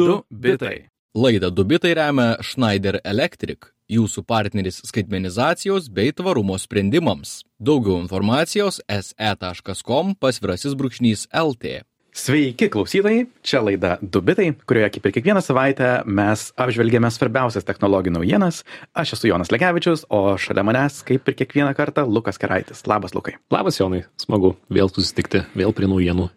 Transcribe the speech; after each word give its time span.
Du 0.00 0.22
bitai. 0.30 0.86
Laidą 1.14 1.50
Dubitai 1.50 1.90
remia 1.98 2.36
Schneider 2.40 3.00
Electric, 3.04 3.66
jūsų 3.90 4.22
partneris 4.24 4.78
skaitmenizacijos 4.86 5.90
bei 5.92 6.14
tvarumo 6.16 6.56
sprendimams. 6.58 7.40
Daugiau 7.58 7.98
informacijos 8.00 8.78
se.com 8.88 10.14
pasvirasis 10.16 10.76
brūkšnys 10.78 11.26
LT. 11.34 11.82
Sveiki 12.16 12.70
klausytojai, 12.72 13.26
čia 13.46 13.60
laida 13.62 13.92
Dubitai, 14.02 14.48
kurioje 14.66 14.88
kaip 14.96 15.04
ir 15.06 15.14
kiekvieną 15.18 15.44
savaitę 15.44 15.90
mes 16.06 16.48
apžvelgėme 16.58 17.10
svarbiausias 17.12 17.66
technologijų 17.68 18.16
naujienas. 18.16 18.64
Aš 18.96 19.14
esu 19.18 19.30
Jonas 19.30 19.52
Legevičius, 19.52 20.08
o 20.10 20.34
šalia 20.40 20.64
manęs, 20.66 21.04
kaip 21.06 21.28
ir 21.28 21.38
kiekvieną 21.42 21.76
kartą, 21.78 22.08
Lukas 22.08 22.40
Keraitis. 22.40 22.86
Labas, 22.90 23.14
Lukai. 23.14 23.36
Labas, 23.52 23.78
Jonai. 23.78 24.06
Smagu 24.18 24.56
vėl 24.72 24.90
susitikti, 24.90 25.44
vėl 25.54 25.76
prie 25.76 25.90
naujienų. 25.90 26.30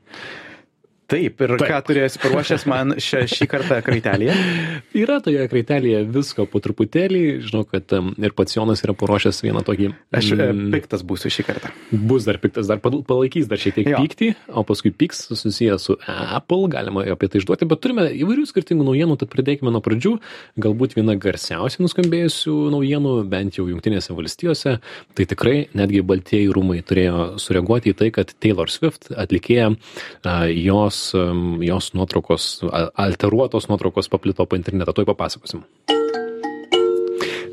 Taip, 1.11 1.41
ir 1.43 1.53
Taip. 1.59 1.67
ką 1.67 1.79
turėsi 1.89 2.19
paruošęs 2.23 2.63
man 2.71 2.95
šią, 3.01 3.23
šį 3.27 3.47
kartą 3.51 3.79
kraitelėje? 3.83 4.33
Yra 5.03 5.17
toje 5.23 5.43
kraitelėje 5.51 6.03
visko 6.07 6.45
po 6.49 6.61
truputėlį. 6.63 7.23
Žinau, 7.43 7.63
kad 7.67 7.91
ir 7.93 8.35
pats 8.37 8.55
Jonas 8.55 8.83
yra 8.85 8.95
paruošęs 8.97 9.41
vieną 9.43 9.63
tokį. 9.67 9.89
Aš 10.15 10.31
mm, 10.37 10.69
piktas 10.73 11.03
būsiu 11.07 11.31
šį 11.33 11.45
kartą. 11.47 11.71
Bus 11.91 12.27
dar 12.27 12.39
piktas, 12.41 12.69
dar 12.71 12.79
palaikys 12.83 13.49
dar 13.51 13.59
šiek 13.59 13.75
tiek 13.77 13.89
jo. 13.91 13.99
pyktį, 13.99 14.29
o 14.55 14.63
paskui 14.67 14.93
pyks 14.95 15.25
susijęs 15.33 15.89
su 15.89 15.97
Apple, 16.07 16.69
galima 16.71 17.03
apie 17.13 17.29
tai 17.31 17.41
išduoti, 17.41 17.67
bet 17.69 17.83
turime 17.83 18.07
įvairių 18.23 18.47
skirtingų 18.49 18.87
naujienų, 18.87 19.19
tad 19.19 19.31
pradėkime 19.33 19.73
nuo 19.75 19.83
pradžių. 19.83 20.15
Galbūt 20.63 20.95
viena 20.97 21.17
garsiausiai 21.19 21.83
nuskambėjusių 21.83 22.55
naujienų, 22.73 23.13
bent 23.31 23.59
jau 23.59 23.67
Junktinėse 23.67 24.15
valstijose, 24.15 24.77
tai 25.17 25.27
tikrai 25.29 25.55
netgi 25.75 26.03
Baltieji 26.07 26.51
rūmai 26.53 26.79
turėjo 26.87 27.33
sureaguoti 27.41 27.91
į 27.91 27.99
tai, 27.99 28.09
kad 28.15 28.31
Taylor 28.39 28.71
Swift 28.71 29.11
atlikėja 29.11 29.73
jos 30.53 30.92
jos, 30.93 31.13
jos 31.59 31.93
nuotraukos, 31.93 32.61
alteruotos 32.93 33.67
nuotraukos 33.69 34.09
paplito 34.09 34.45
po 34.45 34.55
internetą. 34.55 34.93
Tuoj 34.93 35.05
papasakosim. 35.05 35.63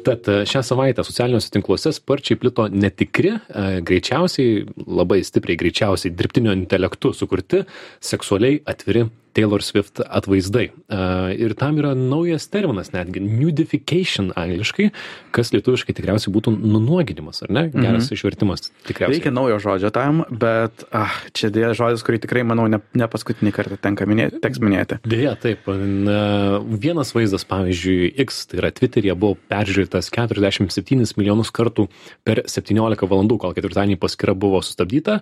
Tad 0.05 0.29
e, 0.29 0.45
šią 0.49 0.63
savaitę 0.65 1.05
socialiniuose 1.05 1.51
tinkluose 1.53 1.93
sparčiai 1.93 2.39
plito 2.41 2.67
netikri, 2.73 3.35
e, 3.37 3.65
greičiausiai, 3.85 4.65
labai 4.89 5.21
stipriai 5.27 5.59
greičiausiai 5.61 6.15
dirbtinio 6.17 6.55
intelektu 6.57 7.13
sukurti 7.17 7.65
seksualiai 8.01 8.63
atviri 8.73 9.05
Taylor 9.37 9.63
Swift 9.63 10.01
atvaizdai. 10.03 10.71
Ir 11.39 11.55
tam 11.59 11.79
yra 11.81 11.93
naujas 11.99 12.49
terminas 12.51 12.91
netgi, 12.95 13.23
nudification 13.23 14.33
angliškai, 14.39 14.91
kas 15.35 15.53
lietuviškai 15.55 15.95
tikriausiai 15.97 16.33
būtų 16.35 16.55
nunuoginimas, 16.59 17.45
ar 17.47 17.53
ne? 17.55 17.65
Geras 17.71 18.09
mhm. 18.09 18.17
išvertimas 18.17 18.67
tikriausiai. 18.89 19.19
Reikia 19.19 19.33
naujo 19.35 19.61
žodžio 19.63 19.93
tam, 19.95 20.25
bet 20.31 20.85
ah, 20.97 21.15
čia 21.37 21.53
dėja 21.55 21.73
žodis, 21.79 22.05
kurį 22.07 22.23
tikrai, 22.25 22.45
manau, 22.47 22.67
ne, 22.71 22.83
ne 22.99 23.09
paskutinį 23.11 23.55
kartą 23.55 23.79
tenka 23.81 24.09
minėti, 24.11 24.41
teks 24.43 24.63
minėti. 24.63 25.01
Dėja, 25.11 25.37
taip. 25.41 25.69
Vienas 25.71 27.15
vaizdas, 27.15 27.47
pavyzdžiui, 27.51 28.11
X, 28.27 28.43
tai 28.51 28.61
yra 28.63 28.73
Twitter'e, 28.75 29.15
buvo 29.15 29.39
peržiūrėtas 29.51 30.11
47 30.11 31.15
milijonus 31.21 31.53
kartų 31.55 31.87
per 32.27 32.43
17 32.51 33.09
valandų, 33.11 33.39
kol 33.43 33.55
ketvirtadienį 33.57 34.01
paskyra 34.03 34.35
buvo 34.39 34.63
sustabdyta. 34.65 35.21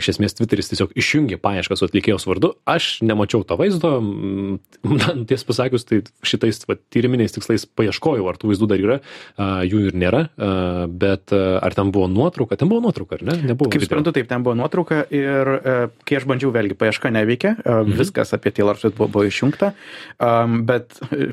Iš 0.00 0.12
esmės, 0.14 0.36
Twitter'is 0.38 0.72
tiesiog 0.72 0.94
išjungė 0.98 1.38
paiešką 1.42 1.78
su 1.78 1.86
atlikėjos 1.88 2.26
vardu. 2.28 2.54
Aš 2.68 2.98
nemanau, 3.04 3.19
nemačiau 3.20 3.44
to 3.44 3.56
vaizdo, 3.60 4.00
na, 5.00 5.12
ties 5.28 5.44
pasakius, 5.44 5.84
tai 5.84 6.00
šitais 6.24 6.64
va, 6.68 6.76
tyriminiais 6.92 7.34
tikslais 7.36 7.66
paieškojau, 7.68 8.24
ar 8.30 8.38
tų 8.40 8.52
vaizdų 8.52 8.68
dar 8.70 8.80
yra, 8.80 8.98
a, 9.36 9.60
jų 9.68 9.90
ir 9.90 9.98
nėra, 10.00 10.22
a, 10.32 10.86
bet 10.88 11.34
ar 11.34 11.76
ten 11.76 11.92
buvo 11.92 12.08
nuotrauka, 12.10 12.56
ten 12.56 12.70
buvo 12.70 12.80
nuotrauka, 12.86 13.18
ar 13.20 13.26
ne? 13.28 13.36
Nebuvo. 13.52 13.70
Kaip 13.72 13.84
suprantu, 13.84 14.14
taip, 14.16 14.28
ten 14.30 14.44
buvo 14.46 14.56
nuotrauka 14.58 15.02
ir 15.12 15.52
e, 15.58 15.76
kai 16.08 16.20
aš 16.20 16.26
bandžiau, 16.30 16.52
vėlgi, 16.54 16.78
paieška 16.80 17.12
neveikia, 17.12 17.54
a, 17.60 17.80
mhm. 17.82 17.98
viskas 18.00 18.32
apie 18.36 18.54
Taylor 18.56 18.80
Swift 18.80 18.96
buvo, 18.98 19.10
buvo 19.18 19.26
išjungta, 19.28 19.72
bet 20.68 20.96
e, 21.10 21.32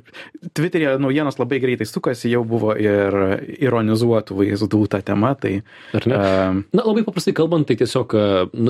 Twitter'e 0.58 0.97
naujienos 1.02 1.39
labai 1.39 1.61
greitai 1.63 1.88
sukasi, 1.88 2.31
jau 2.33 2.43
buvo 2.47 2.75
ir 2.77 3.15
ironizuotų 3.58 4.42
vaizdų 4.42 4.83
tą 4.92 5.02
temą, 5.05 5.33
tai... 5.39 5.53
Ar 5.97 6.09
ne? 6.09 6.17
A, 6.17 6.52
na, 6.76 6.83
labai 6.83 7.05
paprastai 7.08 7.36
kalbant, 7.37 7.67
tai 7.70 7.77
tiesiog 7.80 8.15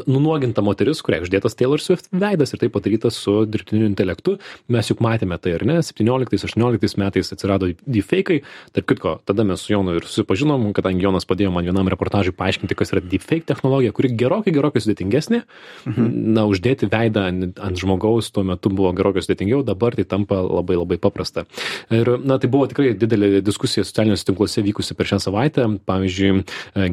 nunuoginta 0.06 0.64
moteris, 0.66 1.02
kuriai 1.06 1.26
uždėtas 1.26 1.58
Taylor 1.58 1.82
Swift 1.82 2.10
veidas 2.12 2.54
ir 2.54 2.62
tai 2.62 2.70
padaryta 2.74 3.07
padarytas 3.08 3.16
su 3.16 3.46
dirbtiniu 3.46 3.88
intelektu. 3.88 4.38
Mes 4.68 4.90
juk 4.90 5.00
matėme 5.02 5.38
tai, 5.40 5.56
ar 5.56 5.66
ne? 5.66 5.80
17-18 5.82 6.98
metais 6.98 7.32
atsirado 7.32 7.70
deepfake'ai. 7.88 8.42
Tarp 8.74 8.88
kitko, 8.88 9.20
tada 9.26 9.44
mes 9.44 9.62
su 9.62 9.74
Jonu 9.74 9.96
ir 9.98 10.06
susipažinom, 10.06 10.74
kadangi 10.74 11.04
Jonas 11.04 11.26
padėjo 11.26 11.52
man 11.52 11.66
vienam 11.66 11.88
reportažui 11.88 12.36
paaiškinti, 12.36 12.76
kas 12.76 12.92
yra 12.94 13.02
deepfake 13.02 13.46
technologija, 13.48 13.94
kuri 13.94 14.12
gerokai, 14.18 14.54
gerokai 14.54 14.82
sudėtingesnė. 14.82 15.44
Mhm. 15.86 16.10
Na, 16.36 16.46
uždėti 16.48 16.90
veidą 16.90 17.28
ant, 17.30 17.60
ant 17.60 17.78
žmogaus 17.78 18.32
tuo 18.32 18.44
metu 18.44 18.70
buvo 18.70 18.92
gerokai 18.94 19.24
sudėtingiau, 19.24 19.64
dabar 19.66 19.96
tai 19.96 20.06
tampa 20.06 20.42
labai 20.42 20.78
labai 20.78 21.00
paprasta. 21.02 21.46
Ir, 21.92 22.18
na, 22.24 22.38
tai 22.40 22.50
buvo 22.52 22.68
tikrai 22.68 22.94
didelė 22.98 23.42
diskusija 23.46 23.86
socialiniuose 23.88 24.28
tinkluose 24.28 24.64
vykusi 24.66 24.98
per 24.98 25.10
šią 25.10 25.22
savaitę. 25.28 25.68
Pavyzdžiui, 25.88 26.44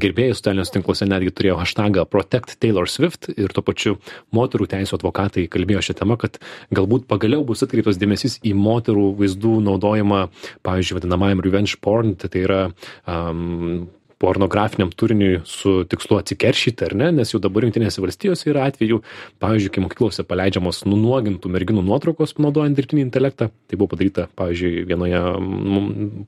gerbėjai 0.02 0.36
socialiniuose 0.36 0.76
tinkluose 0.76 1.08
netgi 1.08 1.34
turėjo 1.34 1.58
hashtagą 1.60 2.06
Protect 2.10 2.58
Taylor 2.62 2.90
Swift 2.90 3.30
ir 3.34 3.52
tuo 3.54 3.64
pačiu 3.66 3.96
moterų 4.34 4.68
teisų 4.70 4.98
advokatai 4.98 5.46
kalbėjo 5.50 5.82
šią 5.88 5.96
temą 6.00 6.03
tema 6.04 6.18
kad 6.20 6.38
galbūt 6.76 7.08
pagaliau 7.10 7.44
bus 7.48 7.64
atkreiptas 7.64 7.98
dėmesys 8.00 8.38
į 8.44 8.54
moterų 8.58 9.08
vaizdų 9.20 9.56
naudojimą 9.64 10.22
pavyzdžiui 10.66 11.00
vadinamajam 11.00 11.44
revenge 11.44 11.80
porn 11.84 12.14
tai 12.20 12.30
tai 12.34 12.44
yra 12.46 12.62
am 13.08 13.88
pornografiniam 14.24 14.90
turiniui 14.90 15.42
su 15.48 15.82
tikslu 15.88 16.18
atsikeršyti 16.22 16.86
ar 16.88 16.94
ne? 16.96 17.10
Nes 17.20 17.32
jau 17.34 17.40
dabar 17.42 17.66
jungtinėse 17.66 18.00
valstijose 18.00 18.48
yra 18.50 18.64
atvejų 18.70 19.00
pavyzdžiui 19.42 19.72
kai 19.74 19.84
mokyklose 19.84 20.24
paleidžiamos 20.28 20.84
nunuogintų 20.88 21.52
merginų 21.52 21.84
nuotraukos 21.84 22.36
naudojant 22.40 22.78
dirbtinį 22.78 23.04
intelektą. 23.04 23.50
Tai 23.68 23.80
buvo 23.80 23.92
padaryta 23.92 24.26
pavyzdžiui 24.38 24.86
vienoje 24.88 25.20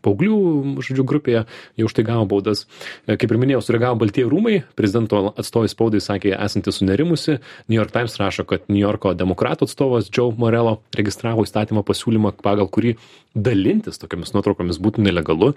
paauglių 0.05 0.39
žodžiu 0.85 1.07
grupėje 1.09 1.45
jie 1.79 1.89
už 1.89 1.97
tai 1.97 2.05
gavo 2.07 2.27
baudas. 2.29 2.67
Kaip 3.09 3.29
ir 3.31 3.41
minėjau 3.41 3.63
sureagavo 3.65 4.01
baltieji 4.05 4.29
rūmai 4.31 4.59
prezidento 4.79 5.23
atstovai 5.33 5.71
spaudai 5.73 6.03
sakė 6.05 6.35
esanti 6.37 6.75
sunerimusi. 6.75 7.39
New 7.71 7.81
york 7.81 7.95
times 7.97 8.19
rašo 8.21 8.47
kad 8.49 8.69
niujorko 8.73 9.15
demokratų 9.17 9.71
atstovas 9.71 10.11
džou 10.13 10.33
morelo 10.37 10.81
registravo 10.97 11.47
įstatymo 11.47 11.85
pasiūlymą 11.87 12.37
pagal 12.45 12.69
kurį 12.73 12.97
dalintis 13.37 14.01
tokiomis 14.01 14.33
nuotraukomis 14.35 14.81
būtų 14.83 15.05
nelegalu 15.05 15.53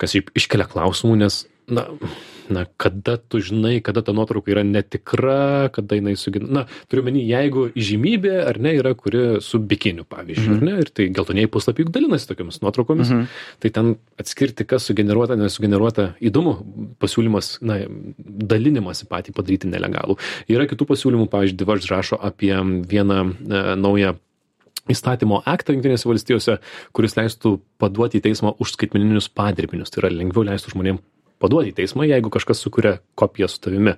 kas 0.00 0.14
šiaip 0.14 0.32
iškelia 0.38 0.66
klausimų 0.70 1.20
nes 1.24 1.44
na 1.70 1.86
na 2.50 2.64
kada 2.76 3.14
tu 3.16 3.38
žinai 3.38 3.78
kada 3.80 4.02
ta 4.02 4.12
nuotrauka 4.12 4.50
yra 4.50 4.64
netikra 4.66 5.70
kada 5.72 5.98
jinai 5.98 6.16
sugin 6.18 6.48
na 6.50 6.64
turiu 6.90 7.04
omeny 7.04 7.22
jeigu 7.22 7.68
įžymybė 7.78 8.34
ar 8.50 8.58
ne 8.58 8.74
yra 8.80 8.94
kuri 8.98 9.38
su 9.44 9.60
bikiniu 9.72 10.04
pavyzdžiui 10.10 10.56
ar 10.56 10.64
ne 10.68 10.74
ir 10.82 10.90
tai 10.90 11.06
geltonieji 11.14 11.52
puslapiai 11.54 11.86
juk 11.86 11.92
dalinasi 11.94 12.30
tokiomis 12.30 12.60
nuotraukomis 12.64 13.12
tai 13.62 13.70
ten 13.76 13.92
atskirti 14.20 14.66
kas 14.66 14.88
sugeneruota 14.90 15.38
nesugeneruota 15.38 16.08
įdomu 16.30 16.56
pasiūlymas 17.02 17.52
na 17.62 17.78
dalinimąsi 18.18 19.06
patį 19.10 19.34
padaryti 19.36 19.70
nelegalų. 19.70 20.16
Yra 20.50 20.66
kitų 20.70 20.88
pasiūlymų 20.90 21.28
pavyzdžiui 21.32 21.68
verge 21.70 21.90
rašo 21.90 22.18
apie 22.30 22.52
vieną 22.90 23.20
e, 23.30 23.62
naują 23.80 24.16
įstatymo 24.90 25.42
aktą 25.46 25.74
jungtinėse 25.76 26.08
valstijose 26.08 26.58
kuris 26.96 27.16
leistų 27.18 27.58
paduoti 27.80 28.18
į 28.18 28.26
teismą 28.26 28.56
už 28.62 28.74
skaitmeninius 28.74 29.30
padirbinius 29.30 29.92
tai 29.92 30.04
yra 30.04 30.12
lengviau 30.14 30.46
leistų 30.48 30.74
žmonėm 30.74 31.00
paduoti 31.40 31.72
į 31.72 31.76
teismą, 31.80 32.04
jeigu 32.08 32.30
kažkas 32.32 32.60
sukuria 32.62 32.98
kopiją 33.18 33.48
su 33.50 33.60
tavimi. 33.64 33.94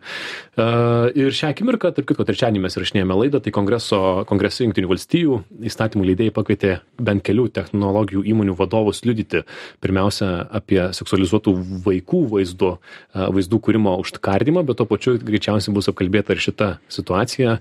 Uh, 0.52 1.10
ir 1.18 1.34
šią 1.34 1.52
akimirką, 1.52 1.90
tarp 1.96 2.08
kitko, 2.08 2.26
trečiadienį 2.28 2.62
mes 2.66 2.78
rašinėjome 2.78 3.18
laidą, 3.18 3.42
tai 3.42 3.52
kongreso, 3.54 4.00
kongreso 4.30 4.66
jungtinių 4.66 4.90
valstijų 4.92 5.38
įstatymų 5.70 6.06
leidėjai 6.10 6.34
pakvietė 6.36 6.74
bent 7.02 7.24
kelių 7.26 7.48
technologijų 7.56 8.24
įmonių 8.32 8.56
vadovus 8.58 9.02
liudyti 9.06 9.42
pirmiausia 9.82 10.30
apie 10.54 10.80
seksualizuotų 10.94 11.54
vaikų 11.86 12.22
vaizdų, 12.36 12.72
uh, 12.78 13.28
vaizdų 13.34 13.60
kūrimo 13.66 13.96
užtkardimą, 14.02 14.64
bet 14.68 14.80
to 14.80 14.86
pačiu 14.90 15.16
greičiausiai 15.18 15.74
bus 15.74 15.90
apkalbėta 15.90 16.36
ir 16.36 16.42
šita 16.42 16.70
situacija. 16.92 17.58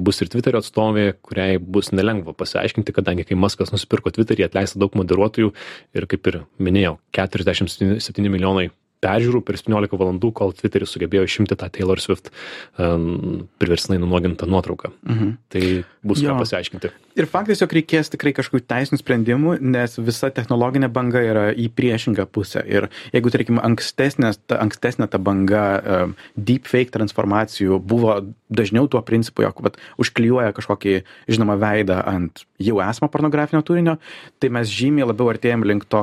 Bus 0.00 0.20
ir 0.22 0.30
Twitterio 0.32 0.60
atstovė, 0.62 1.06
kuriai 1.24 1.58
bus 1.60 1.90
nelengva 1.94 2.34
pasiaiškinti, 2.36 2.94
kadangi 2.96 3.26
kai 3.28 3.38
Maskas 3.38 3.72
nusipirko 3.74 4.12
Twitterį, 4.14 4.46
atleista 4.46 4.80
daug 4.80 4.94
moderuotojų 4.98 5.52
ir 5.96 6.08
kaip 6.10 6.30
ir 6.30 6.42
minėjau, 6.62 6.98
47 7.16 8.30
milijonai 8.30 8.70
peržiūrų 9.04 9.42
per 9.46 9.58
17 9.60 9.98
valandų, 10.00 10.32
kol 10.36 10.52
Twitteris 10.56 10.92
sugebėjo 10.94 11.24
išimti 11.28 11.56
tą 11.58 11.70
Taylor 11.72 12.00
Swift 12.02 12.30
um, 12.76 13.46
priversnai 13.60 13.98
nunuogintą 14.00 14.48
nuotrauką. 14.50 14.92
Mhm. 15.08 15.30
Tai 15.52 15.64
bus 16.06 16.22
jo. 16.22 16.32
ką 16.32 16.44
pasiaiškinti. 16.44 16.92
Ir 17.20 17.28
faktas, 17.28 17.62
jog 17.62 17.72
reikės 17.74 18.12
tikrai 18.12 18.32
kažkokių 18.36 18.64
teisinių 18.70 19.00
sprendimų, 19.00 19.54
nes 19.60 19.96
visa 20.00 20.30
technologinė 20.34 20.90
banga 20.92 21.22
yra 21.24 21.46
į 21.52 21.70
priešingą 21.76 22.28
pusę. 22.32 22.62
Ir 22.68 22.88
jeigu, 23.14 23.32
tarkim, 23.34 23.60
ankstesnė 23.62 24.34
ta, 24.46 24.60
ankstesnė 24.64 25.08
ta 25.10 25.20
banga 25.22 25.64
um, 25.80 26.14
deepfake 26.36 26.92
transformacijų 26.94 27.80
buvo 27.80 28.20
dažniau 28.50 28.88
tuo 28.90 29.02
principu, 29.06 29.44
jog 29.46 29.60
vat, 29.64 29.78
užklijuoja 30.00 30.54
kažkokį 30.56 31.00
žinomą 31.30 31.56
veidą 31.60 32.00
ant 32.10 32.44
jau 32.60 32.80
esamo 32.84 33.08
pornografinio 33.12 33.62
turinio, 33.66 33.96
tai 34.42 34.50
mes 34.52 34.70
žymiai 34.70 35.08
labiau 35.08 35.30
artėjom 35.32 35.64
link 35.66 35.86
to, 35.90 36.02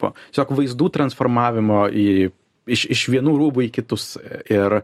po, 0.00 0.12
tiesiog 0.30 0.54
vaizdų 0.58 0.88
transformavimo 0.94 1.84
į 1.90 2.06
iš, 2.66 2.86
iš 2.94 3.04
vienų 3.14 3.36
rūbų 3.40 3.66
į 3.68 3.70
kitus. 3.78 4.16
Ir, 4.52 4.80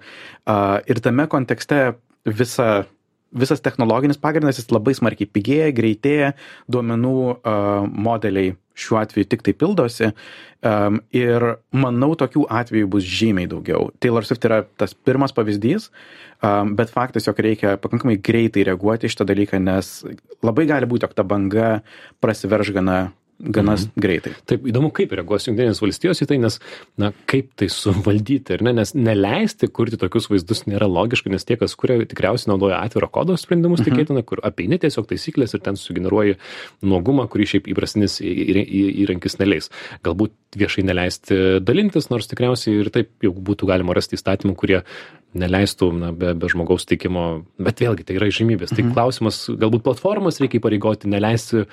ir 0.89 1.03
tame 1.05 1.29
kontekste 1.31 1.83
visa 2.27 2.87
visas 3.33 3.61
technologinis 3.61 4.17
pagrindas 4.21 4.57
jis 4.57 4.71
labai 4.73 4.95
smarkiai 4.97 5.29
pigėja 5.29 5.73
greitėja 5.77 6.31
duomenų 6.73 7.15
modeliai 7.93 8.55
šiuo 8.79 9.01
atveju 9.03 9.29
tiktai 9.29 9.55
pildosi 9.59 10.13
am 10.67 11.01
ir 11.15 11.45
manau 11.77 12.15
tokių 12.19 12.47
atvejų 12.61 12.89
bus 12.95 13.07
žymiai 13.07 13.51
daugiau 13.51 13.91
taylor 14.03 14.27
swift 14.27 14.47
yra 14.49 14.63
tas 14.81 14.95
pirmas 14.95 15.35
pavyzdys 15.37 15.91
am 16.47 16.73
bet 16.79 16.93
faktas 16.95 17.29
jog 17.29 17.39
reikia 17.45 17.77
pakankamai 17.83 18.17
greitai 18.23 18.65
reaguoti 18.71 19.07
į 19.09 19.15
šitą 19.15 19.29
dalyką 19.29 19.61
nes 19.63 19.93
labai 20.47 20.67
gali 20.71 20.89
būt 20.91 21.07
jog 21.07 21.15
ta 21.19 21.27
banga 21.27 21.71
prasiverš 22.25 22.73
gana 22.79 22.99
gana 23.41 23.77
Mhm. 23.77 23.93
greitai 23.97 24.33
Taip, 24.47 24.65
įdomu, 24.67 24.91
kaip 24.93 25.13
reaguos 25.15 25.47
Junktinės 25.47 25.79
valstijos 25.81 26.23
į 26.23 26.27
tai, 26.27 26.39
nes, 26.39 26.59
na, 26.99 27.13
kaip 27.27 27.51
tai 27.57 27.69
suvaldyti, 27.69 28.55
ar 28.55 28.63
ne, 28.63 28.73
nes 28.73 28.93
neleisti 28.95 29.69
kurti 29.71 29.97
tokius 29.97 30.27
vaizdus 30.29 30.65
nėra 30.67 30.89
logiška, 30.91 31.31
nes 31.31 31.45
tie, 31.45 31.57
kas 31.57 31.75
kuria, 31.77 32.05
tikriausiai 32.05 32.51
naudoja 32.51 32.81
atviro 32.83 33.09
kodo 33.09 33.37
sprendimus, 33.37 33.81
Mhm. 33.81 33.87
tikėtina, 33.87 34.25
kur 34.25 34.39
apeini 34.43 34.79
tiesiog 34.79 35.07
taisyklės 35.07 35.55
ir 35.55 35.61
ten 35.61 35.75
sugeneruoji 35.75 36.37
nuogumą, 36.83 37.29
kurį 37.29 37.47
šiaip 37.47 37.71
įprastinis 37.71 38.19
įrankis 38.21 39.39
neleis. 39.39 39.71
Galbūt 40.03 40.31
viešai 40.57 40.85
neleisti 40.85 41.61
dalintis, 41.63 42.11
nors 42.11 42.27
tikriausiai 42.27 42.81
ir 42.81 42.91
taip 42.91 43.11
jau 43.23 43.33
būtų 43.33 43.69
galima 43.69 43.95
rasti 43.95 44.17
įstatymų, 44.17 44.57
kurie 44.57 44.83
neleistų 45.37 45.91
na, 45.93 46.11
be, 46.17 46.33
be 46.39 46.49
žmogaus 46.49 46.87
teikimo, 46.89 47.45
bet 47.61 47.83
vėlgi 47.83 48.07
tai 48.09 48.17
yra 48.17 48.31
žymybės. 48.33 48.73
Tai 48.73 48.87
klausimas, 48.95 49.43
galbūt 49.61 49.85
platformas 49.85 50.41
reikia 50.41 50.57
įpareigoti, 50.61 51.11
neleisti 51.13 51.67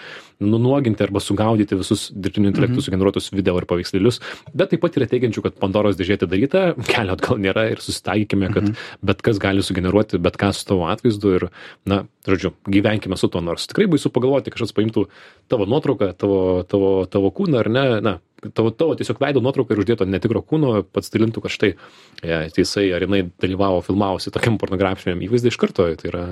nunuoginti 0.43 1.05
arba 1.05 1.21
sugaudyti 1.23 1.77
visus 1.79 2.09
dirbtinių 2.11 2.51
intelektų 2.51 2.83
sugeneruotus 2.83 3.31
video 3.31 3.55
ir 3.59 3.67
paveikslėlius, 3.69 4.19
bet 4.51 4.73
taip 4.73 4.83
pat 4.83 4.99
yra 4.99 5.07
teigiančių, 5.11 5.45
kad 5.45 5.59
Pandoros 5.61 5.95
dėžė 5.99 6.19
atidaryta, 6.19 6.65
kelio 6.91 7.15
atgal 7.15 7.39
nėra 7.41 7.69
ir 7.71 7.83
susitaikykime, 7.83 8.51
kad 8.55 8.71
bet 9.05 9.23
kas 9.25 9.39
gali 9.41 9.63
sugeneruoti 9.63 10.19
bet 10.19 10.39
ką 10.41 10.51
su 10.55 10.67
tavo 10.67 10.89
atvaizdu 10.91 11.35
ir, 11.39 11.47
na, 11.87 12.03
žodžiu, 12.27 12.51
gyvenkime 12.67 13.15
su 13.19 13.31
tuo, 13.31 13.43
nors 13.45 13.69
tikrai 13.71 13.87
baisu 13.91 14.11
pagalvoti, 14.11 14.51
kažkas 14.53 14.75
paimtų 14.75 15.07
tavo 15.51 15.67
nuotrauką, 15.69 16.11
tavo, 16.19 16.39
tavo, 16.67 16.95
tavo 17.07 17.31
kūną 17.35 17.63
ar 17.63 17.71
ne, 17.71 17.85
na, 18.03 18.17
tavo, 18.53 18.71
tavo 18.75 18.95
tiesiog 18.99 19.19
veido 19.21 19.41
nuotrauką 19.43 19.75
ir 19.75 19.81
uždėto 19.83 20.07
netikro 20.09 20.41
kūno, 20.45 20.83
pats 20.93 21.11
dalintų, 21.13 21.43
kad 21.45 21.53
štai 21.53 21.71
ja, 22.23 22.43
jisai 22.49 22.87
ar 22.95 23.05
jinai 23.05 23.23
dalyvavo, 23.41 23.81
filmavosi 23.85 24.33
tokiam 24.33 24.59
pornografiniam 24.61 25.21
įvaizdai 25.25 25.53
iš 25.53 25.59
karto, 25.61 25.87
tai 25.99 26.09
yra 26.11 26.23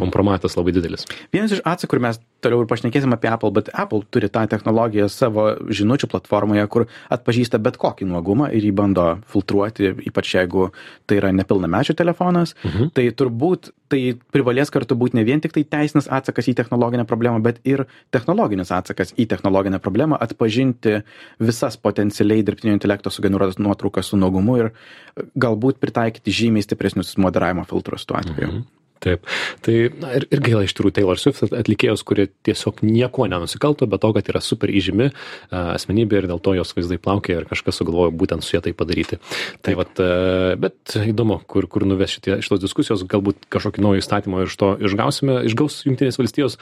kompromatas 0.00 0.56
labai 0.58 0.74
didelis. 0.76 1.06
Vienas 1.34 1.54
iš 1.56 1.62
atsakų, 1.68 1.98
ir 1.98 2.06
mes 2.06 2.20
toliau 2.44 2.64
ir 2.64 2.70
pašnekėsim 2.70 3.14
apie 3.14 3.30
Apple, 3.30 3.52
bet 3.54 3.70
Apple 3.72 4.02
turi 4.12 4.30
tą 4.32 4.44
technologiją 4.50 5.08
savo 5.12 5.48
žinučių 5.70 6.10
platformoje, 6.12 6.64
kur 6.72 6.88
atpažįsta 7.12 7.60
bet 7.62 7.78
kokį 7.82 8.08
nuogumą 8.10 8.50
ir 8.54 8.66
jį 8.66 8.72
bando 8.76 9.06
filtruoti, 9.32 9.92
ypač 10.08 10.34
jeigu 10.36 10.70
tai 11.06 11.20
yra 11.20 11.32
nepilnamečio 11.36 11.96
telefonas. 11.98 12.56
Mhm. 12.64 12.92
Tai 12.96 13.06
turbūt 13.18 13.72
tai 13.92 14.00
privalės 14.34 14.72
kartu 14.72 14.96
būti 14.98 15.18
ne 15.18 15.24
vien 15.28 15.42
tik 15.42 15.54
tai 15.54 15.64
teisinis 15.76 16.08
atsakas 16.12 16.48
į 16.50 16.56
technologinę 16.58 17.06
problemą, 17.08 17.42
bet 17.44 17.60
ir 17.68 17.84
technologinis 18.14 18.72
atsakas 18.74 19.14
į 19.20 19.28
technologinę 19.30 19.80
problemą, 19.84 20.18
atpažinti 20.26 21.00
visas 21.42 21.78
potencialiai 21.80 22.44
dirbtinio 22.46 22.76
intelekto 22.78 23.12
sugeneruotas 23.12 23.60
nuotraukas 23.62 24.12
su 24.12 24.20
nuogumu 24.20 24.58
ir 24.62 24.70
galbūt 25.38 25.80
pritaikyti 25.82 26.34
žymiai 26.42 26.64
stipresnius 26.64 27.18
moderavimo 27.20 27.66
filtrus 27.68 28.08
tuo 28.08 28.20
atveju. 28.20 28.52
Mhm. 28.52 28.81
Taip. 29.02 29.26
Tai 29.66 29.74
na, 29.98 30.12
ir, 30.18 30.28
ir 30.30 30.42
gaila 30.44 30.62
iš 30.62 30.76
tikrųjų 30.76 30.94
Taylor 31.00 31.18
Swift 31.18 31.42
atlikėjos, 31.48 32.04
kurie 32.06 32.28
tiesiog 32.46 32.84
nieko 32.86 33.26
nenusikalto, 33.30 33.88
bet 33.90 34.04
to, 34.04 34.12
kad 34.14 34.30
yra 34.30 34.42
super 34.44 34.70
įžymi 34.70 35.10
asmenybė 35.50 36.20
ir 36.20 36.30
dėl 36.30 36.42
to 36.42 36.54
jos 36.54 36.70
vaizdai 36.76 37.00
plaukia 37.02 37.40
ir 37.40 37.48
kažkas 37.50 37.80
sugalvojo 37.80 38.14
būtent 38.14 38.46
su 38.46 38.54
ja 38.54 38.62
tai 38.62 38.74
padaryti. 38.78 39.18
Tai 39.66 39.74
vat, 39.80 40.02
bet 40.62 40.96
įdomu, 41.02 41.40
kur, 41.50 41.66
kur 41.66 41.86
nuves 41.88 42.14
šitie, 42.14 42.38
šitos 42.44 42.62
diskusijos, 42.62 43.02
galbūt 43.10 43.48
kažkokį 43.52 43.82
naują 43.82 44.04
įstatymą 44.04 44.46
iš 44.46 44.58
to 44.60 44.72
išgausime, 44.86 45.42
išgaus 45.50 45.82
Junktinės 45.88 46.22
valstijos. 46.22 46.58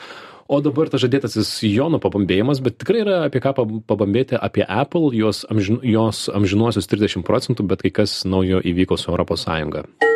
O 0.51 0.59
dabar 0.65 0.89
tas 0.91 1.05
žadėtasis 1.05 1.61
Jono 1.69 2.01
pabambėjimas, 2.03 2.59
bet 2.65 2.81
tikrai 2.83 3.05
yra 3.05 3.19
apie 3.29 3.39
ką 3.45 3.55
pabambėti 3.87 4.35
apie 4.35 4.67
Apple, 4.67 5.13
jos, 5.15 5.45
amžin, 5.53 5.79
jos 5.87 6.27
amžinuosius 6.35 6.91
30 6.91 7.23
procentų, 7.29 7.71
bet 7.71 7.87
kai 7.87 7.95
kas 8.03 8.23
naujo 8.27 8.59
įvyko 8.59 8.99
su 8.99 9.15
Sąjunga. 9.15 10.10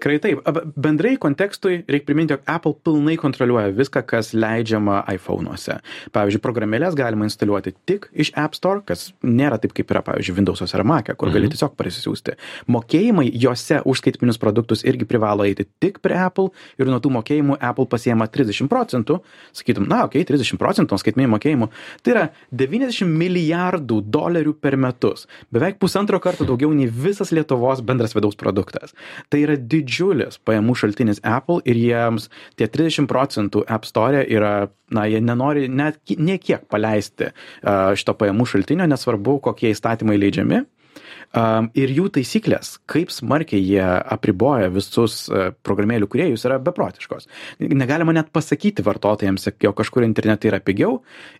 Tikrai 0.00 0.16
taip. 0.16 0.46
Bendrai 0.80 1.18
kontekstui 1.20 1.82
reikia 1.84 2.06
priminti, 2.08 2.32
jog 2.32 2.46
Apple 2.48 2.72
pilnai 2.86 3.18
kontroliuoja 3.20 3.68
viską, 3.76 4.00
kas 4.08 4.30
leidžiama 4.32 5.02
iPhone'uose. 5.12 5.74
Pavyzdžiui, 6.14 6.40
programėlės 6.40 6.94
galima 6.96 7.26
instaliuoti 7.28 7.74
tik 7.84 8.06
iš 8.16 8.30
App 8.40 8.56
Store, 8.56 8.80
kas 8.86 9.10
nėra 9.20 9.58
taip, 9.60 9.74
kaip 9.76 9.92
yra, 9.92 10.00
pavyzdžiui, 10.06 10.38
Windows'ose 10.38 10.78
ar 10.78 10.84
Mac'e, 10.88 11.12
kur 11.20 11.28
gali 11.34 11.50
tiesiog 11.52 11.74
parsisiųsti. 11.76 12.38
Mokėjimai 12.72 13.26
juose 13.42 13.82
už 13.84 14.00
skaitminius 14.00 14.40
produktus 14.40 14.86
irgi 14.88 15.04
privalo 15.10 15.44
eiti 15.44 15.68
tik 15.84 16.00
prie 16.00 16.16
Apple 16.16 16.48
ir 16.80 16.88
nuo 16.88 17.02
tų 17.04 17.12
mokėjimų 17.18 17.60
Apple 17.60 17.90
pasiema 17.92 18.30
30 18.32 18.72
procentų. 18.72 19.18
Sakytum, 19.60 19.84
na, 19.84 20.06
okei, 20.08 20.24
okay, 20.24 20.30
30 20.32 20.56
procentų 20.62 20.96
nuo 20.96 21.02
skaitmeninių 21.04 21.34
mokėjimų. 21.34 21.70
Tai 22.00 22.16
yra 22.16 22.24
90 22.56 23.04
milijardų 23.20 24.00
dolerių 24.08 24.56
per 24.64 24.80
metus. 24.80 25.28
Beveik 25.52 25.76
pusantro 25.82 26.22
karto 26.24 26.48
daugiau 26.48 26.72
nei 26.72 26.88
visas 26.88 27.34
Lietuvos 27.36 27.84
bendras 27.84 28.16
vidaus 28.16 28.38
produktas. 28.40 28.96
Tai 29.28 29.44
yra 29.44 29.60
didžiulis 29.60 29.89
didžiulis 29.90 30.38
pajamų 30.46 30.76
šaltinis 30.78 31.20
Apple 31.26 31.60
ir 31.66 31.78
jiems 31.78 32.30
tie 32.56 32.68
30 32.70 33.10
procentų 33.10 33.64
App 33.66 33.88
Store 33.88 34.22
yra, 34.22 34.70
na, 34.94 35.06
jie 35.10 35.20
nenori 35.20 35.66
net 35.68 35.98
niekiek 36.06 36.62
paleisti 36.70 37.32
šito 37.60 38.14
pajamų 38.14 38.46
šaltinio, 38.46 38.86
nesvarbu, 38.90 39.40
kokie 39.50 39.74
įstatymai 39.74 40.18
leidžiami. 40.20 40.62
Um, 41.30 41.68
ir 41.78 41.92
jų 41.94 42.08
taisyklės, 42.16 42.72
kaip 42.90 43.12
smarkiai 43.14 43.60
jie 43.62 43.84
apriboja 43.86 44.66
visus 44.74 45.28
uh, 45.30 45.52
programėlių 45.62 46.08
kuriejus, 46.10 46.42
yra 46.48 46.56
beprotiškos. 46.58 47.28
Negalima 47.70 48.10
net 48.16 48.32
pasakyti 48.34 48.82
vartotojams, 48.82 49.46
jog 49.62 49.76
kažkur 49.78 50.02
internete 50.02 50.50
yra 50.50 50.58
pigiau 50.58 50.96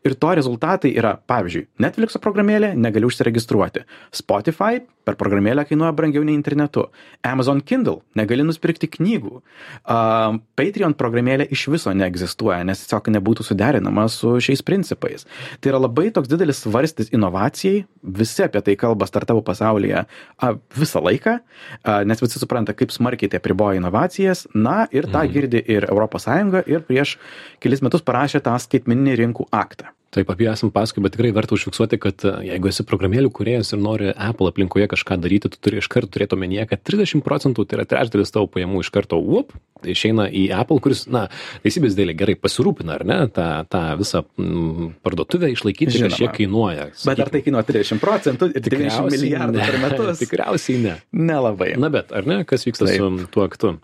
ir 0.07 0.15
to 0.15 0.31
rezultatai 0.39 0.93
yra, 0.95 1.17
pavyzdžiui, 1.27 1.65
Netflixo 1.83 2.23
programėlė 2.23 2.77
negali 2.79 3.09
užsiregistruoti, 3.11 3.83
Spotify 4.15 4.79
per 5.11 5.19
programėlę 5.19 5.65
kainuoja 5.67 5.91
brangiau 5.97 6.23
nei 6.23 6.37
internetu, 6.39 6.87
Amazon 7.27 7.59
Kindle 7.67 8.05
negali 8.15 8.47
nusipirkti 8.47 8.93
knygų, 8.95 9.41
um, 9.41 10.39
Patreon 10.55 10.95
programėlė 10.95 11.49
iš 11.51 11.67
viso 11.75 11.91
neegzistuoja, 11.99 12.61
nes 12.69 12.85
tiesiog 12.85 13.11
nebūtų 13.17 13.49
suderinama 13.49 14.07
su 14.13 14.37
šiais 14.39 14.63
principais. 14.63 15.27
Tai 15.59 15.75
yra 15.75 15.83
labai 15.83 16.13
toks 16.15 16.31
didelis 16.31 16.63
svarstis 16.63 17.11
inovacijai, 17.11 17.83
visi 18.21 18.47
apie 18.47 18.63
tai 18.63 18.79
kalba 18.79 19.11
startupų 19.11 19.43
pasaulyje 19.51 19.80
pasaulyje 19.81 20.05
a, 20.41 20.53
visą 20.77 21.03
laiką, 21.05 21.39
a, 21.85 22.05
nes 22.05 22.21
visi 22.21 22.39
supranta, 22.41 22.75
kaip 22.77 22.93
smarkiai 22.93 23.31
tai 23.31 23.41
apriboja 23.41 23.79
inovacijas. 23.81 24.47
Na 24.55 24.87
ir 24.93 25.05
tą 25.07 25.25
Mhm. 25.25 25.33
girdi 25.33 25.63
ir 25.67 25.85
ES 25.85 26.67
ir 26.67 26.81
prieš 26.81 27.19
kelis 27.61 27.83
metus 27.83 28.03
parašė 28.03 28.41
tą 28.41 28.57
skaitmeninį 28.59 29.17
rinkų 29.17 29.49
aktą. 29.53 29.87
Taip, 30.11 30.31
apie 30.33 30.49
ją 30.49 30.57
esam 30.57 30.73
paskui, 30.75 31.03
bet 31.05 31.15
tikrai 31.15 31.31
verta 31.31 31.55
užfiksuoti, 31.55 31.99
kad 32.03 32.25
e, 32.27 32.33
jeigu 32.49 32.67
esi 32.67 32.83
programėlių 32.83 33.31
kuriejas 33.31 33.69
ir 33.77 33.79
nori 33.79 34.09
Apple 34.11 34.51
aplinkoje 34.51 34.89
kažką 34.91 35.21
daryti, 35.23 35.53
tu 35.53 35.61
turi 35.63 35.79
iš 35.79 35.87
karto 35.93 36.11
turėti 36.17 36.35
omenyje, 36.35 36.65
kad 36.73 36.83
30 36.83 37.23
procentų, 37.23 37.63
tai 37.63 37.79
yra 37.79 37.87
trečdalis 37.87 38.35
tavo 38.35 38.49
pajamų 38.51 38.83
iš 38.83 38.91
karto, 38.97 39.21
up, 39.23 39.55
išeina 39.87 40.27
į 40.27 40.49
Apple, 40.57 40.81
kuris, 40.83 41.05
na, 41.11 41.29
teisybės 41.65 41.95
dėlė 41.95 42.17
gerai 42.19 42.35
pasirūpina, 42.43 42.97
ar 42.99 43.05
ne, 43.07 43.19
tą, 43.31 43.47
tą 43.71 43.83
visą 44.01 44.25
mm, 44.35 44.89
parduotuvę 45.07 45.53
išlaikyti 45.55 45.95
Žinoma. 45.95 46.11
kažkiek 46.11 46.35
kainuoja. 46.41 46.89
Bet 47.07 47.23
ar 47.25 47.31
tai 47.33 47.43
kainuoja 47.47 47.69
30 47.71 48.03
procentų 48.03 48.51
ir 48.51 48.67
90 48.67 49.15
milijardų 49.15 49.63
per 49.63 49.79
metus? 49.85 50.21
Tikriausiai 50.25 50.83
ne. 50.83 50.97
Nelabai. 51.15 51.71
Na 51.81 51.93
bet, 51.93 52.11
ar 52.11 52.27
ne, 52.29 52.41
kas 52.49 52.67
vyksta 52.67 52.91
Taip. 52.91 52.99
su 52.99 53.31
tuo 53.33 53.47
aktu? 53.47 53.77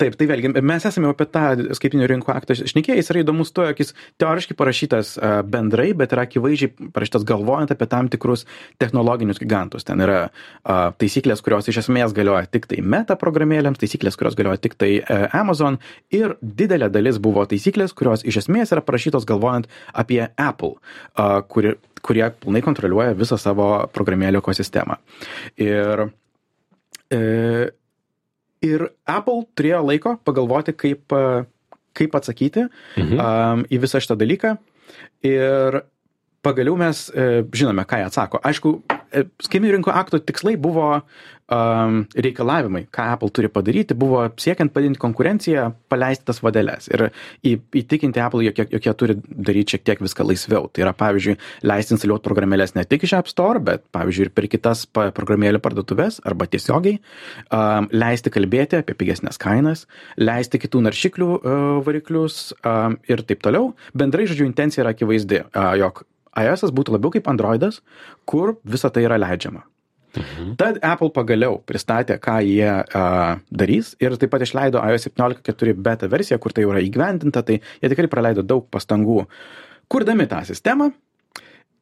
Taip, 0.00 0.16
tai 0.18 0.28
vėlgi, 0.30 0.54
mes 0.64 0.88
esame 0.88 1.10
apie 1.10 1.26
tą 1.28 1.44
skaitinių 1.76 2.08
rinkų 2.14 2.32
aktą 2.34 2.56
šnekėję, 2.62 2.98
jis 3.00 3.10
yra 3.12 3.24
įdomus 3.24 3.52
tuo, 3.54 3.66
jog 3.68 3.80
jis 3.82 3.94
teoriškai 4.22 4.56
parašytas 4.58 5.14
a, 5.18 5.34
bendrai, 5.74 5.92
bet 5.96 6.12
yra 6.14 6.24
akivaizdžiai 6.26 6.90
parašytas 6.94 7.24
galvojant 7.26 7.72
apie 7.74 7.86
tam 7.90 8.08
tikrus 8.08 8.44
technologinius 8.78 9.40
gigantus. 9.42 9.84
Ten 9.84 10.00
yra 10.04 10.30
a, 10.62 10.92
taisyklės, 10.98 11.42
kurios 11.42 11.68
iš 11.68 11.82
esmės 11.84 12.14
galioja 12.14 12.46
tik 12.46 12.66
tai 12.70 12.80
meta 12.82 13.16
programėlėms, 13.18 13.78
taisyklės, 13.80 14.16
kurios 14.16 14.36
galioja 14.38 14.60
tik 14.62 14.76
tai 14.78 14.92
e, 15.02 15.18
Amazon 15.34 15.78
ir 16.14 16.36
didelė 16.40 16.90
dalis 16.94 17.18
buvo 17.18 17.44
taisyklės, 17.50 17.94
kurios 17.94 18.24
iš 18.24 18.44
esmės 18.44 18.72
yra 18.74 18.82
parašytos 18.84 19.26
galvojant 19.26 19.68
apie 19.92 20.22
Apple, 20.36 20.76
a, 21.16 21.42
kuri, 21.42 21.74
kurie 22.04 22.26
pilnai 22.40 22.62
kontroliuoja 22.64 23.16
visą 23.18 23.38
savo 23.40 23.88
programėlių 23.94 24.42
ekosistemą. 24.44 25.00
Ir 25.58 26.08
e, 27.10 27.72
Ir 28.64 28.86
Apple 29.04 29.42
turėjo 29.52 29.82
laiko 29.84 30.14
pagalvoti, 30.24 30.72
kaip, 30.72 31.12
kaip 31.92 32.14
atsakyti 32.16 32.62
Mhm. 32.96 33.18
um, 33.20 33.64
į 33.68 33.80
visą 33.82 34.00
šitą 34.00 34.16
dalyką. 34.16 34.54
Ir 35.24 35.80
pagaliau 36.44 36.76
mes 36.76 37.06
e, 37.10 37.42
žinome, 37.56 37.86
ką 37.88 38.00
jie 38.00 38.08
atsako. 38.10 38.40
Aišku, 38.44 38.74
skaitmeninių 39.44 39.78
rinkų 39.78 39.94
akto 39.94 40.20
tikslai 40.22 40.56
buvo 40.60 40.88
um, 41.52 42.04
reikalavimai, 42.14 42.84
ką 42.92 43.06
Apple 43.14 43.30
turi 43.34 43.50
padaryti, 43.52 43.96
buvo 43.98 44.22
siekiant 44.40 44.72
padidinti 44.74 45.00
konkurenciją, 45.02 45.66
paleisti 45.92 46.28
tas 46.28 46.40
vadeles 46.44 46.88
ir 46.92 47.06
įtikinti 47.44 48.22
Apple, 48.22 48.44
jog, 48.46 48.62
jog 48.76 48.88
jie 48.88 48.94
turi 49.00 49.18
daryti 49.28 49.76
šiek 49.76 49.84
tiek 49.88 50.02
viską 50.04 50.26
laisviau. 50.28 50.68
Tai 50.72 50.86
yra, 50.86 50.94
pavyzdžiui, 50.98 51.36
leisti 51.68 51.96
instaliuoti 51.96 52.26
programėlės 52.26 52.76
ne 52.78 52.86
tik 52.88 53.06
iš 53.06 53.16
App 53.20 53.30
Store, 53.30 53.62
bet, 53.64 53.84
pavyzdžiui, 53.94 54.28
ir 54.28 54.34
per 54.36 54.48
kitas 54.52 54.86
programėlių 54.94 55.60
parduotuvės 55.64 56.20
arba 56.28 56.48
tiesiogiai, 56.50 57.00
um, 57.50 57.90
leisti 57.94 58.32
kalbėti 58.34 58.80
apie 58.80 58.96
pigesnės 58.98 59.40
kainas, 59.42 59.86
leisti 60.20 60.62
kitų 60.62 60.84
naršyklių 60.88 61.30
uh, 61.34 61.60
variklius 61.84 62.48
um, 62.62 62.98
ir 63.10 63.24
taip 63.28 63.44
toliau. 63.44 63.72
Bendrai, 63.96 64.28
žodžiu, 64.30 64.48
intencija 64.48 64.84
yra 64.84 64.94
akivaizdi, 64.96 65.44
uh, 65.50 65.74
jog 65.80 66.04
iOS 66.40 66.72
būtų 66.74 66.96
labiau 66.96 67.12
kaip 67.14 67.30
Androidas, 67.30 67.80
kur 68.28 68.56
visa 68.64 68.90
tai 68.90 69.06
yra 69.06 69.18
leidžiama. 69.20 69.64
Mhm. 70.14 70.54
Tad 70.60 70.78
Apple 70.86 71.10
pagaliau 71.14 71.58
pristatė, 71.66 72.20
ką 72.22 72.38
jie 72.46 72.70
uh, 72.70 73.40
darys 73.50 73.94
ir 74.02 74.14
taip 74.20 74.30
pat 74.34 74.44
išleido 74.46 74.78
iOS 74.78 75.08
17.4 75.10 75.74
beta 75.74 76.10
versiją, 76.10 76.38
kur 76.42 76.54
tai 76.54 76.66
yra 76.68 76.82
įgyvendinta, 76.84 77.42
tai 77.42 77.58
jie 77.58 77.90
tikrai 77.90 78.10
praleido 78.10 78.44
daug 78.46 78.68
pastangų. 78.70 79.24
Kurdami 79.90 80.28
tą 80.30 80.44
sistemą, 80.46 80.92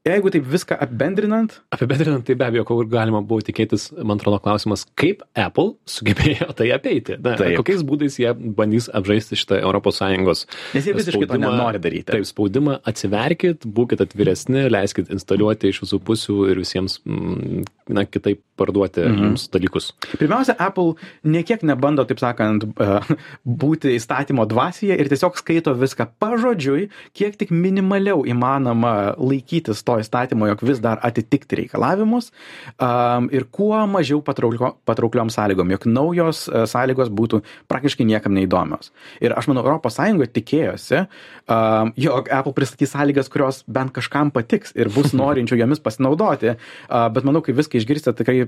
jeigu 0.06 0.30
taip 0.34 0.46
viską 0.50 0.76
apibendrinant. 0.82 1.54
Apibendrinant, 1.74 2.24
tai 2.26 2.34
be 2.38 2.46
abejo, 2.48 2.64
kur 2.66 2.88
galima 2.90 3.20
buvo 3.26 3.44
tikėtis, 3.46 3.88
man 3.94 4.18
atrodo, 4.18 4.40
klausimas, 4.42 4.82
kaip 4.98 5.22
Apple 5.38 5.76
sugebėjo 5.88 6.50
tai 6.58 6.70
apeiti. 6.74 7.18
Na, 7.22 7.36
taip. 7.38 7.54
kokiais 7.60 7.84
būdais 7.86 8.18
jie 8.18 8.32
bandys 8.58 8.88
apžaisti 8.90 9.38
šitą 9.38 9.60
ES. 9.62 10.44
Nes 10.74 10.88
jie 10.88 10.96
visiškai 10.96 11.28
to 11.30 11.38
nenori 11.42 11.82
daryti. 11.82 12.08
Taip, 12.10 12.26
spaudimą 12.26 12.80
atsiverkit, 12.88 13.66
būkite 13.78 14.08
atviresni, 14.08 14.66
leiskit 14.72 15.12
instaliuoti 15.14 15.70
iš 15.70 15.84
visų 15.84 16.00
pusių 16.02 16.38
ir 16.50 16.62
visiems, 16.64 16.98
mm, 17.06 17.62
na, 17.96 18.04
kitaip 18.08 18.42
parduoti 18.58 19.02
mhm. 19.04 19.26
jums 19.26 19.46
dalykus. 19.52 19.90
Pirmiausia, 20.18 20.56
Apple 20.60 20.94
niekiek 21.24 21.62
nebando, 21.66 22.04
taip 22.08 22.20
sakant, 22.22 22.66
būti 23.62 23.94
įstatymo 23.96 24.46
dvasyje 24.48 24.96
ir 24.98 25.10
tiesiog 25.10 25.38
skaito 25.40 25.74
viską 25.78 26.08
pažodžiui, 26.22 26.88
kiek 27.16 27.36
tik 27.40 27.52
minimaliau 27.54 28.24
įmanoma 28.28 29.14
laikytis 29.18 29.82
to 29.86 29.98
įstatymo, 30.02 30.48
jog 30.52 30.64
vis 30.66 30.82
dar 30.82 31.00
atitikti 31.04 31.62
reikalavimus 31.62 32.30
um, 32.76 33.28
ir 33.34 33.46
kuo 33.50 33.80
mažiau 33.90 34.22
patrauklio, 34.24 34.74
patraukliom 34.88 35.32
sąlygom, 35.32 35.72
jog 35.74 35.88
naujos 35.90 36.44
uh, 36.48 36.64
sąlygos 36.70 37.10
būtų 37.12 37.42
praktiškai 37.72 38.06
niekam 38.08 38.36
neįdomios. 38.36 38.92
Ir 39.24 39.34
aš 39.36 39.50
manau, 39.50 39.64
ES 39.72 40.32
tikėjosi, 40.32 41.04
um, 41.50 41.92
jog 42.00 42.30
Apple 42.32 42.54
pristatys 42.56 42.92
sąlygas, 42.94 43.30
kurios 43.32 43.62
bent 43.66 43.92
kažkam 43.94 44.32
patiks 44.34 44.74
ir 44.78 44.90
bus 44.92 45.14
norinčių 45.20 45.58
jomis 45.60 45.82
pasinaudoti, 45.82 46.54
uh, 46.56 47.08
bet 47.12 47.26
manau, 47.28 47.42
kai 47.44 47.56
viską 47.56 47.81
išgirsite, 47.82 48.14
tikrai 48.18 48.46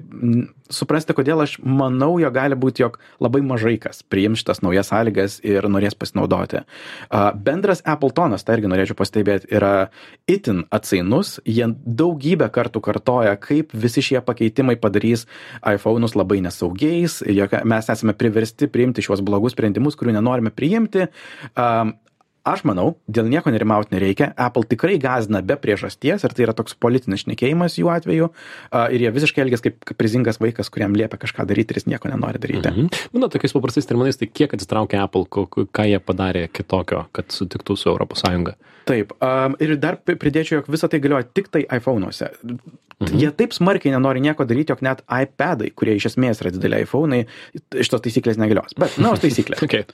suprasite, 0.72 1.14
kodėl 1.16 1.42
aš 1.44 1.56
manau, 1.60 2.14
jog 2.22 2.34
gali 2.34 2.58
būti, 2.58 2.84
jog 2.84 2.98
labai 3.22 3.42
mažai 3.46 3.76
kas 3.82 4.02
priims 4.06 4.42
šitas 4.42 4.62
naujas 4.64 4.90
sąlygas 4.92 5.38
ir 5.46 5.66
norės 5.70 5.96
pasinaudoti. 5.98 6.64
Bendras 7.46 7.82
Apple 7.84 8.14
tonas, 8.16 8.46
tai 8.46 8.58
irgi 8.58 8.70
norėčiau 8.72 8.98
pastebėti, 8.98 9.50
yra 9.54 9.88
itin 10.30 10.64
atsainus, 10.74 11.36
jie 11.44 11.68
daugybę 11.84 12.48
kartų 12.54 12.82
kartoja, 12.84 13.34
kaip 13.40 13.74
visi 13.74 14.04
šie 14.04 14.20
pakeitimai 14.24 14.76
padarys 14.80 15.26
iPhone'us 15.60 16.16
labai 16.18 16.40
nesaugiais, 16.44 17.20
mes 17.64 17.92
esame 17.92 18.16
priversti 18.18 18.70
priimti 18.70 19.04
šiuos 19.04 19.24
blogus 19.24 19.56
sprendimus, 19.56 19.98
kurių 19.98 20.16
nenorime 20.18 20.54
priimti. 20.54 21.08
Um, 21.54 21.96
aš 22.44 22.64
manau, 22.68 22.94
dėl 23.08 23.28
nieko 23.32 23.52
nerimauti 23.52 23.94
nereikia. 23.96 24.30
Apple 24.40 24.66
tikrai 24.68 24.98
gazina 25.02 25.40
be 25.44 25.56
priežasties 25.60 26.26
ir 26.26 26.36
tai 26.36 26.46
yra 26.46 26.54
toks 26.56 26.76
politinis 26.78 27.24
šnekėjimas 27.24 27.78
jų 27.80 27.90
atveju. 27.94 28.30
Uh, 28.68 28.86
ir 28.94 29.06
jie 29.06 29.12
visiškai 29.14 29.44
elgės 29.46 29.64
kaip 29.64 29.80
kaprizingas 29.92 30.40
vaikas, 30.42 30.70
kuriam 30.72 30.96
liepia 30.96 31.20
kažką 31.20 31.48
daryti 31.48 31.74
ir 31.74 31.80
jis 31.80 31.88
nieko 31.90 32.12
nenori 32.12 32.42
daryti. 32.42 32.70
Mhm. 32.70 33.18
Na, 33.18 33.30
tokiais 33.32 33.56
paprastais 33.56 33.88
terminais, 33.88 34.20
tai 34.20 34.28
kiek 34.28 34.54
atsitraukia 34.56 35.02
Apple, 35.06 35.26
ką 35.28 35.88
jie 35.88 36.00
padarė 36.04 36.46
kitokio, 36.52 37.06
kad 37.16 37.34
sutiktų 37.34 37.78
su 37.80 37.94
ES? 37.94 38.54
Taip. 38.84 39.14
Um, 39.24 39.54
ir 39.64 39.78
dar 39.80 39.96
pridėčiau, 40.04 40.60
jog 40.60 40.68
visą 40.72 40.90
tai 40.92 41.00
galioja 41.00 41.24
tik 41.24 41.48
tai 41.52 41.64
iPhone'uose. 41.72 42.28
Mhm. 43.04 43.20
Jie 43.20 43.30
taip 43.36 43.54
smarkiai 43.56 43.92
nenori 43.94 44.22
nieko 44.24 44.46
daryti, 44.48 44.72
jog 44.72 44.82
net 44.84 45.02
iPadai, 45.06 45.70
kurie 45.76 45.96
iš 45.98 46.08
esmės 46.12 46.42
yra 46.42 46.52
dideliai 46.54 46.86
iPhone'ai, 46.86 47.24
iš 47.82 47.90
tos 47.92 48.02
taisyklės 48.04 48.38
negalios. 48.40 48.76
Bet, 48.78 48.96
na, 49.02 49.14
taisyklės. 49.20 49.62
okay. 49.66 49.86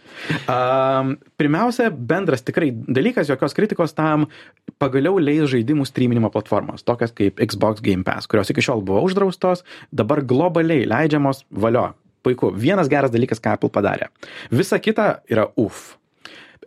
um, 0.50 1.14
pirmiausia, 1.40 1.90
bendras 1.90 2.44
tikrai 2.46 2.70
dalykas, 2.72 3.30
jokios 3.30 3.56
kritikos 3.56 3.96
tam 3.98 4.28
pagaliau 4.82 5.20
leis 5.22 5.48
žaidimų 5.52 5.86
streaminimo 5.88 6.30
platformos, 6.32 6.84
tokias 6.86 7.14
kaip 7.16 7.40
Xbox 7.42 7.84
Game 7.84 8.06
Pass, 8.06 8.30
kurios 8.30 8.52
iki 8.52 8.64
šiol 8.64 8.84
buvo 8.86 9.02
uždraustos, 9.06 9.64
dabar 9.92 10.24
globaliai 10.24 10.86
leidžiamos 10.88 11.44
valio. 11.50 11.90
Puiku. 12.20 12.50
Vienas 12.52 12.90
geras 12.92 13.08
dalykas, 13.08 13.40
ką 13.40 13.54
Apple 13.56 13.70
padarė. 13.72 14.10
Visa 14.52 14.76
kita 14.76 15.22
yra 15.32 15.46
UF. 15.56 15.94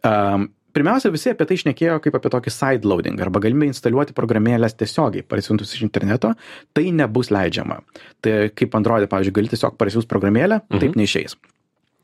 Um, 0.01 0.47
pirmiausia 0.73 1.11
visi 1.13 1.31
apie 1.31 1.47
tai 1.49 1.57
šnekėjo 1.61 1.99
kaip 2.03 2.17
apie 2.17 2.31
tokį 2.33 2.53
sideloading 2.53 3.21
arba 3.23 3.41
galimybę 3.43 3.71
instaliuoti 3.71 4.15
programėles 4.17 4.77
tiesiogiai 4.79 5.25
parsiuntus 5.27 5.73
iš 5.77 5.85
interneto 5.85 6.33
tai 6.73 6.89
nebus 6.95 7.31
leidžiama 7.33 7.79
tai 8.25 8.49
kaip 8.57 8.77
androide 8.79 9.09
pavyzdžiui 9.11 9.37
gali 9.39 9.53
tiesiog 9.53 9.77
parsiųst 9.79 10.09
programėlę 10.11 10.61
mhm. 10.63 10.83
taip 10.83 10.99
neišeis 10.99 11.37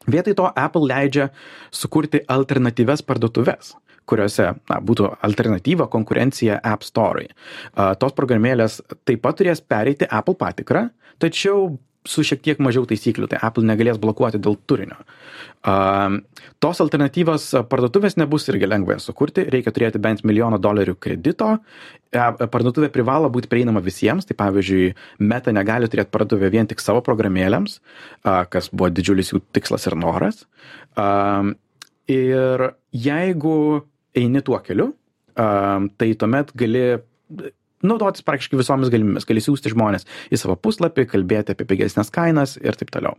vietoj 0.10 0.38
to 0.40 0.50
apple 0.56 0.88
leidžia 0.90 1.30
sukurti 1.82 2.24
alternatyvias 2.38 3.06
parduotuves 3.06 3.76
kuriuose 4.10 4.48
na, 4.70 4.80
būtų 4.82 5.12
alternatyva 5.26 5.86
konkurencija 5.94 6.58
App 6.66 6.82
Store'ui. 6.82 7.28
Tos 8.02 8.16
programėlės 8.18 8.80
taip 9.06 9.22
pat 9.22 9.38
turės 9.38 9.62
pereiti 9.62 10.08
Apple 10.10 10.34
patikrą, 10.40 10.88
tačiau 11.22 11.76
su 12.08 12.24
šiek 12.24 12.42
tiek 12.44 12.60
mažiau 12.64 12.86
taisyklių, 12.88 13.28
tai 13.32 13.40
Apple 13.44 13.66
negalės 13.68 14.00
blokuoti 14.00 14.40
dėl 14.40 14.56
turinio. 14.70 14.98
Uh, 15.60 16.22
tos 16.64 16.80
alternatyvos 16.80 17.50
parduotuvės 17.68 18.16
nebus 18.20 18.48
irgi 18.48 18.70
lengva 18.70 18.96
sukurti, 19.04 19.44
reikia 19.52 19.74
turėti 19.76 20.00
bent 20.00 20.24
milijono 20.28 20.58
dolerių 20.62 20.96
kredito, 21.04 21.50
uh, 21.60 22.46
parduotuvė 22.54 22.92
privalo 22.96 23.32
būti 23.34 23.52
prieinama 23.52 23.84
visiems, 23.84 24.30
tai 24.30 24.38
pavyzdžiui, 24.40 24.94
Meta 25.20 25.52
negali 25.56 25.92
turėti 25.92 26.14
parduotuvę 26.16 26.52
vien 26.54 26.70
tik 26.70 26.80
savo 26.84 27.04
programėlėms, 27.06 27.80
uh, 27.80 28.46
kas 28.48 28.72
buvo 28.72 28.92
didžiulis 28.94 29.34
jų 29.34 29.44
tikslas 29.58 29.90
ir 29.92 30.00
noras. 30.00 30.46
Uh, 30.96 31.52
ir 32.08 32.70
jeigu 32.96 33.60
eini 34.16 34.46
tuo 34.48 34.64
keliu, 34.64 34.94
uh, 35.36 35.90
tai 36.00 36.14
tuomet 36.16 36.56
gali 36.56 36.86
naudotis 37.86 38.26
praktiškai 38.28 38.60
visomis 38.60 38.92
galimybėmis. 38.94 39.28
Gali 39.30 39.44
siūsti 39.44 39.74
žmonės 39.74 40.08
į 40.32 40.40
savo 40.42 40.58
puslapį, 40.60 41.08
kalbėti 41.14 41.56
apie 41.56 41.68
pigesnės 41.70 42.12
kainas 42.14 42.58
ir 42.62 42.78
taip 42.80 42.92
toliau. 42.94 43.16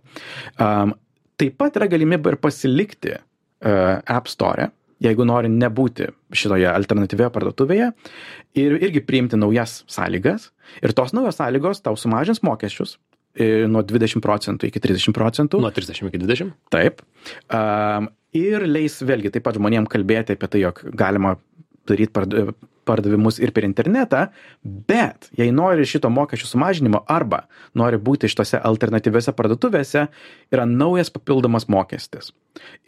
Um, 0.61 0.95
taip 1.41 1.57
pat 1.61 1.79
yra 1.81 1.89
galimybė 1.91 2.35
ir 2.35 2.41
pasilikti 2.43 3.17
uh, 3.17 3.99
App 4.05 4.31
Store, 4.31 4.71
jeigu 5.01 5.25
nori 5.29 5.51
nebūti 5.53 6.11
šitoje 6.37 6.69
alternatyvioje 6.71 7.33
parduotuvėje 7.35 7.91
ir 8.61 8.77
irgi 8.81 9.03
priimti 9.07 9.39
naujas 9.41 9.81
sąlygas. 9.91 10.51
Ir 10.85 10.95
tos 10.97 11.15
naujos 11.17 11.41
sąlygos 11.41 11.81
tau 11.85 11.97
sumažins 11.99 12.43
mokesčius 12.47 12.99
e, 13.35 13.67
nuo 13.71 13.83
20 13.87 14.23
procentų 14.25 14.69
iki 14.69 14.83
30 14.85 15.17
procentų. 15.17 15.63
Nuo 15.65 15.73
30 15.75 16.11
iki 16.11 16.21
20? 16.21 16.53
Taip. 16.75 17.01
Um, 17.49 18.11
ir 18.37 18.67
leis 18.69 19.01
vėlgi 19.01 19.33
taip 19.35 19.47
pat 19.49 19.57
žmonėm 19.59 19.89
kalbėti 19.91 20.37
apie 20.37 20.51
tai, 20.53 20.63
jog 20.67 20.85
galima 20.93 21.39
daryti 21.89 22.13
pardavimus 22.89 23.39
ir 23.43 23.53
per 23.57 23.67
internetą, 23.69 24.27
bet 24.65 25.31
jei 25.39 25.53
nori 25.55 25.87
šito 25.89 26.11
mokesčių 26.13 26.51
sumažinimo 26.51 27.05
arba 27.09 27.45
nori 27.79 28.01
būti 28.01 28.31
šitose 28.31 28.61
alternatyviose 28.71 29.35
parduotuvėse, 29.37 30.07
yra 30.53 30.67
naujas 30.69 31.13
papildomas 31.15 31.69
mokestis. 31.69 32.33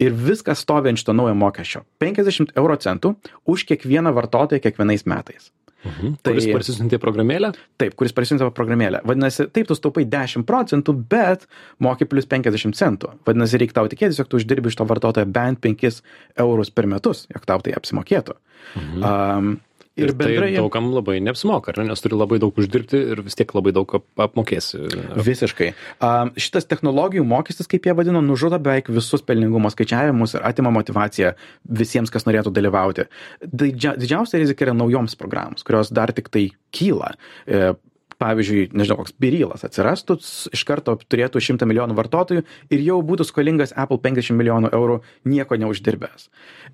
Ir 0.03 0.13
viskas 0.13 0.63
stovi 0.65 0.91
ant 0.91 1.01
šito 1.01 1.15
naujo 1.15 1.35
mokesčio- 1.39 1.83
50 2.03 2.53
euro 2.55 2.75
centų 2.75 3.15
už 3.45 3.65
kiekvieną 3.65 4.13
vartotoją 4.13 4.59
kiekvienais 4.59 5.05
metais. 5.05 5.51
Mhm. 5.83 6.15
Tai, 6.23 6.31
kuris 6.31 6.47
parsisiuntė 6.47 6.99
programėlę? 7.01 7.51
Taip, 7.81 7.95
kuris 7.99 8.15
parsisiuntė 8.15 8.47
programėlę. 8.55 9.01
Vadinasi, 9.07 9.49
taip, 9.51 9.67
tu 9.67 9.75
taupai 9.75 10.05
10 10.07 10.45
procentų, 10.47 10.95
bet 11.11 11.45
moki 11.83 12.07
plus 12.09 12.27
50 12.29 12.77
centų. 12.79 13.11
Vadinasi, 13.27 13.59
reikia 13.59 13.79
tau 13.81 13.91
tikėtis, 13.91 14.21
jog 14.21 14.31
tu 14.31 14.39
uždirbi 14.39 14.71
iš 14.71 14.79
to 14.79 14.87
vartotojo 14.87 15.27
bent 15.27 15.59
5 15.63 16.01
eurus 16.45 16.71
per 16.71 16.87
metus, 16.87 17.27
jog 17.33 17.45
tau 17.49 17.59
tai 17.59 17.75
apsimokėtų. 17.75 18.37
Mhm. 18.79 19.03
Um, 19.03 19.61
Ir, 19.93 20.09
ir 20.09 20.15
bendrai. 20.17 20.49
Tai 20.55 20.63
daugam 20.63 20.87
labai 20.89 21.19
neapsimoka, 21.21 21.75
ne? 21.77 21.85
nes 21.91 22.01
turi 22.01 22.17
labai 22.17 22.39
daug 22.41 22.57
uždirbti 22.57 22.97
ir 23.13 23.21
vis 23.25 23.37
tiek 23.37 23.51
labai 23.53 23.75
daug 23.75 23.91
ap 23.99 24.23
apmokėsi. 24.25 24.81
Visiškai. 25.27 25.69
Um, 26.01 26.31
šitas 26.33 26.65
technologijų 26.69 27.25
mokestis, 27.29 27.69
kaip 27.69 27.85
jie 27.85 27.93
vadino, 27.97 28.23
nužudo 28.25 28.57
beveik 28.63 28.89
visus 28.93 29.21
pelningumo 29.25 29.69
skaičiavimus 29.73 30.33
ir 30.33 30.47
atima 30.49 30.73
motivaciją 30.73 31.35
visiems, 31.81 32.09
kas 32.13 32.25
norėtų 32.25 32.55
dalyvauti. 32.55 33.05
Didžia, 33.45 33.93
didžiausia 34.01 34.41
rizika 34.41 34.65
yra 34.65 34.73
naujoms 34.77 35.13
programoms, 35.19 35.65
kurios 35.67 35.93
dar 35.93 36.13
tik 36.17 36.33
tai 36.33 36.47
kyla. 36.73 37.13
E, 37.45 37.75
pavyzdžiui, 38.23 38.69
nežinau, 38.77 38.99
koks 39.01 39.15
Birylas 39.21 39.65
atsirastų, 39.67 40.17
iš 40.55 40.63
karto 40.67 40.95
turėtų 41.01 41.41
100 41.43 41.67
milijonų 41.69 41.97
vartotojų 41.97 42.45
ir 42.73 42.85
jau 42.85 42.99
būtų 43.05 43.27
skolingas 43.27 43.75
Apple 43.75 43.99
50 44.03 44.37
milijonų 44.39 44.71
eurų 44.75 44.99
nieko 45.29 45.59
neuždirbęs. 45.59 46.29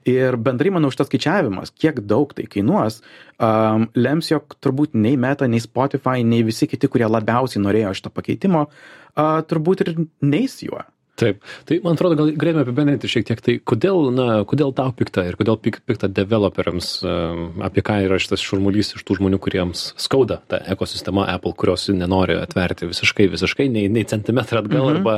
Ir 0.10 0.38
bendrai, 0.40 0.74
manau, 0.76 0.92
šitas 0.94 1.10
skaičiavimas, 1.10 1.74
kiek 1.76 2.04
daug 2.08 2.32
tai 2.38 2.46
kainuos, 2.52 3.02
um, 3.38 3.90
lems, 3.98 4.32
jog 4.32 4.56
turbūt 4.64 4.96
nei 5.00 5.18
Meta, 5.20 5.50
nei 5.50 5.62
Spotify, 5.64 6.24
nei 6.24 6.46
visi 6.48 6.70
kiti, 6.70 6.92
kurie 6.92 7.10
labiausiai 7.10 7.64
norėjo 7.66 7.96
šito 7.98 8.14
pakeitimo, 8.14 8.68
uh, 8.70 9.42
turbūt 9.50 9.86
ir 9.86 9.94
neis 10.22 10.62
juo. 10.64 10.86
Taip, 11.20 11.42
tai 11.68 11.80
man 11.84 11.98
atrodo, 11.98 12.16
gal 12.16 12.30
galėtume 12.32 12.64
apibendrinti 12.64 13.10
šiek 13.12 13.26
tiek, 13.28 13.42
tai 13.44 13.56
kodėl, 13.60 14.08
na, 14.16 14.28
kodėl 14.48 14.72
tau 14.76 14.94
pikta 14.96 15.26
ir 15.28 15.36
kodėl 15.40 15.58
pik, 15.60 15.82
pikta 15.90 16.08
developeriams, 16.08 16.92
um, 17.04 17.42
apie 17.66 17.84
ką 17.84 17.98
yra 18.06 18.20
šitas 18.22 18.44
šurmulys 18.46 18.94
iš 18.96 19.04
tų 19.04 19.18
žmonių, 19.20 19.40
kuriems 19.44 19.90
skauda 20.00 20.40
ta 20.48 20.62
ekosistema 20.72 21.26
Apple, 21.34 21.52
kurios 21.60 21.90
nenori 21.92 22.38
atverti 22.40 22.88
visiškai, 22.88 23.28
visiškai, 23.34 23.68
nei, 23.74 23.90
nei 23.92 24.06
centimetrą 24.08 24.64
atgal, 24.64 24.86
mhm. 24.86 25.02
arba, 25.02 25.18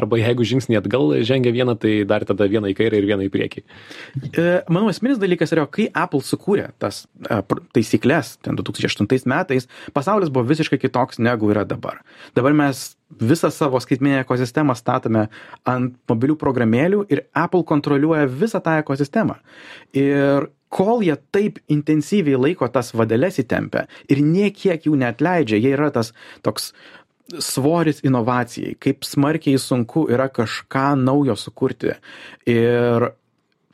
arba 0.00 0.22
jeigu 0.22 0.46
žingsnį 0.54 0.80
atgal 0.80 1.12
žengia 1.28 1.52
vieną, 1.52 1.76
tai 1.82 1.98
dar 2.08 2.24
tada 2.28 2.48
vieną 2.48 2.72
į 2.72 2.78
kairę 2.78 3.02
ir 3.02 3.10
vieną 3.12 3.28
į 3.28 3.34
priekį. 3.36 3.64
E, 4.32 4.48
Manau, 4.72 4.88
esminis 4.92 5.20
dalykas 5.20 5.52
yra, 5.52 5.68
kai 5.68 5.90
Apple 5.92 6.24
sukūrė 6.24 6.70
tas 6.80 7.04
e, 7.28 7.42
taisyklės, 7.76 8.38
ten 8.40 8.56
2008 8.56 9.28
metais, 9.28 9.68
pasaulis 9.92 10.32
buvo 10.32 10.48
visiškai 10.48 10.80
kitoks 10.80 11.20
negu 11.20 11.52
yra 11.52 11.66
dabar. 11.68 12.00
Dabar 12.38 12.56
mes 12.56 12.92
visą 13.20 13.50
savo 13.50 13.80
skaitminę 13.80 14.22
ekosistemą 14.22 14.74
statome 14.78 15.26
ant 15.68 15.94
mobilių 16.10 16.36
programėlių 16.40 17.04
ir 17.12 17.26
Apple 17.36 17.64
kontroliuoja 17.68 18.26
visą 18.30 18.62
tą 18.64 18.78
ekosistemą. 18.82 19.38
Ir 19.98 20.48
kol 20.72 21.04
jie 21.04 21.16
taip 21.34 21.60
intensyviai 21.72 22.40
laiko 22.40 22.68
tas 22.72 22.92
vadeles 22.96 23.38
įtempę 23.42 23.86
ir 24.08 24.22
niekiek 24.24 24.88
jų 24.88 24.96
neatleidžia, 25.02 25.60
jie 25.60 25.74
yra 25.76 25.90
tas 25.94 26.12
toks 26.42 26.72
svoris 27.40 28.02
inovacijai, 28.04 28.76
kaip 28.80 29.06
smarkiai 29.06 29.60
sunku 29.60 30.06
yra 30.12 30.28
kažką 30.28 30.92
naujo 31.00 31.36
sukurti. 31.38 31.94
Ir 32.48 33.12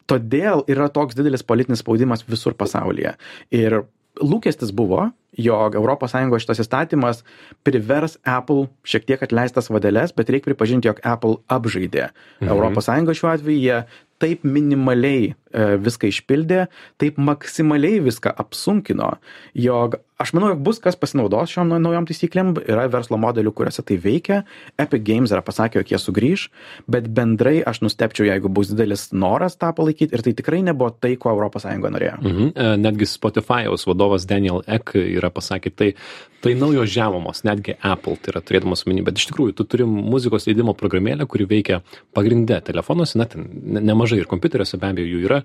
todėl 0.08 0.64
yra 0.70 0.88
toks 0.92 1.16
didelis 1.18 1.44
politinis 1.46 1.82
spaudimas 1.82 2.24
visur 2.28 2.54
pasaulyje. 2.58 3.14
Ir 3.54 3.82
lūkestis 4.22 4.72
buvo, 4.74 5.08
jog 5.38 5.78
ES 5.78 6.42
šitas 6.42 6.62
įstatymas 6.64 7.22
privers 7.66 8.18
Apple 8.26 8.68
šiek 8.84 9.06
tiek 9.06 9.22
atleistas 9.22 9.70
vadeles, 9.70 10.12
bet 10.16 10.30
reikia 10.30 10.50
pripažinti, 10.50 10.90
jog 10.90 11.00
Apple 11.04 11.38
apžaidė. 11.48 12.10
Mhm. 12.42 12.78
ES 12.78 13.18
šiuo 13.18 13.32
atveju 13.32 13.62
jie 13.62 13.80
taip 14.18 14.42
minimaliai 14.42 15.30
e, 15.30 15.66
viską 15.78 16.10
išpildė, 16.10 16.66
taip 16.98 17.18
maksimaliai 17.22 18.02
viską 18.02 18.34
apsunkino, 18.42 19.14
jog 19.54 20.00
aš 20.18 20.32
manau, 20.34 20.48
jog 20.52 20.60
bus 20.66 20.80
kas 20.82 20.96
pasinaudos 20.98 21.52
šiom 21.54 21.68
nau- 21.70 21.78
naujom 21.82 22.06
taisyklėm, 22.08 22.52
yra 22.66 22.88
verslo 22.90 23.16
modelių, 23.20 23.52
kuriuose 23.54 23.84
tai 23.86 23.96
veikia, 24.02 24.42
Epic 24.78 25.02
Games 25.06 25.30
yra 25.30 25.42
pasakę, 25.46 25.78
jog 25.78 25.92
jie 25.92 25.98
sugrįž, 26.02 26.48
bet 26.90 27.06
bendrai 27.14 27.62
aš 27.62 27.80
nustepčiau, 27.86 28.26
jeigu 28.26 28.50
bus 28.50 28.72
didelis 28.72 29.08
noras 29.12 29.56
tą 29.56 29.70
palaikyti. 29.76 30.12
Ir 30.18 30.22
tai 30.26 30.32
tikrai 30.34 30.62
nebuvo 30.66 30.90
tai, 30.90 31.14
ko 31.16 31.30
ES 31.38 31.64
norėjo. 31.78 32.16
Mhm. 32.22 32.50
E, 32.54 32.76
Netgi 32.82 33.06
Spotify'aus 33.06 33.86
vadovas 33.86 34.26
Daniel 34.26 34.62
Ek 34.66 34.92
yra 34.98 35.30
pasakė, 35.30 35.70
tai, 35.74 35.94
tai 36.42 36.54
naujos 36.54 36.90
žemumos, 36.90 37.44
netgi 37.46 37.76
Apple 37.82 38.16
tai 38.22 38.32
yra 38.34 38.40
turėdamas 38.42 38.84
omeny, 38.86 39.04
bet 39.06 39.18
iš 39.18 39.28
tikrųjų 39.30 39.54
tu 39.54 39.64
turi 39.64 39.84
muzikos 39.86 40.46
leidimo 40.46 40.74
programėlę, 40.74 41.26
kuri 41.26 41.46
veikia 41.46 41.80
pagrindė 42.14 42.60
telefonuose, 42.66 43.16
net 43.18 43.34
ne- 43.36 43.80
nemažai 43.80 44.18
ir 44.18 44.26
kompiuteriuose 44.30 44.78
be 44.78 44.86
abejo 44.90 45.06
jų 45.14 45.24
yra, 45.28 45.40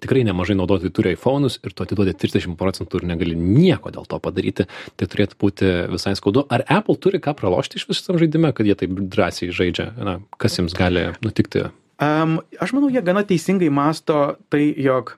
tikrai 0.00 0.24
nemažai 0.24 0.56
naudotojų 0.56 0.92
turi 0.96 1.14
iPhone'us 1.16 1.60
ir 1.64 1.72
tu 1.76 1.84
atiduodi 1.84 2.14
30 2.16 2.56
procentų 2.56 3.02
ir 3.02 3.08
negali 3.14 3.36
nieko 3.36 3.90
dėl 3.92 4.06
to 4.08 4.13
padaryti, 4.22 4.68
tai 4.98 5.08
turėtų 5.10 5.38
būti 5.40 5.70
visai 5.94 6.14
skaudu. 6.18 6.46
Ar 6.52 6.66
Apple 6.70 6.98
turi 7.00 7.22
ką 7.22 7.36
pralošti 7.38 7.80
iš 7.80 7.88
visam 7.90 8.20
žaidime, 8.20 8.52
kad 8.54 8.68
jie 8.68 8.76
taip 8.78 8.94
drąsiai 8.94 9.54
žaidžia, 9.54 9.90
na, 9.98 10.18
kas 10.40 10.58
jiems 10.58 10.76
gali 10.76 11.08
nutikti? 11.24 11.66
Um, 12.02 12.40
aš 12.60 12.74
manau, 12.74 12.90
jie 12.90 13.02
gana 13.06 13.22
teisingai 13.26 13.70
masto 13.72 14.34
tai, 14.50 14.66
jog 14.82 15.14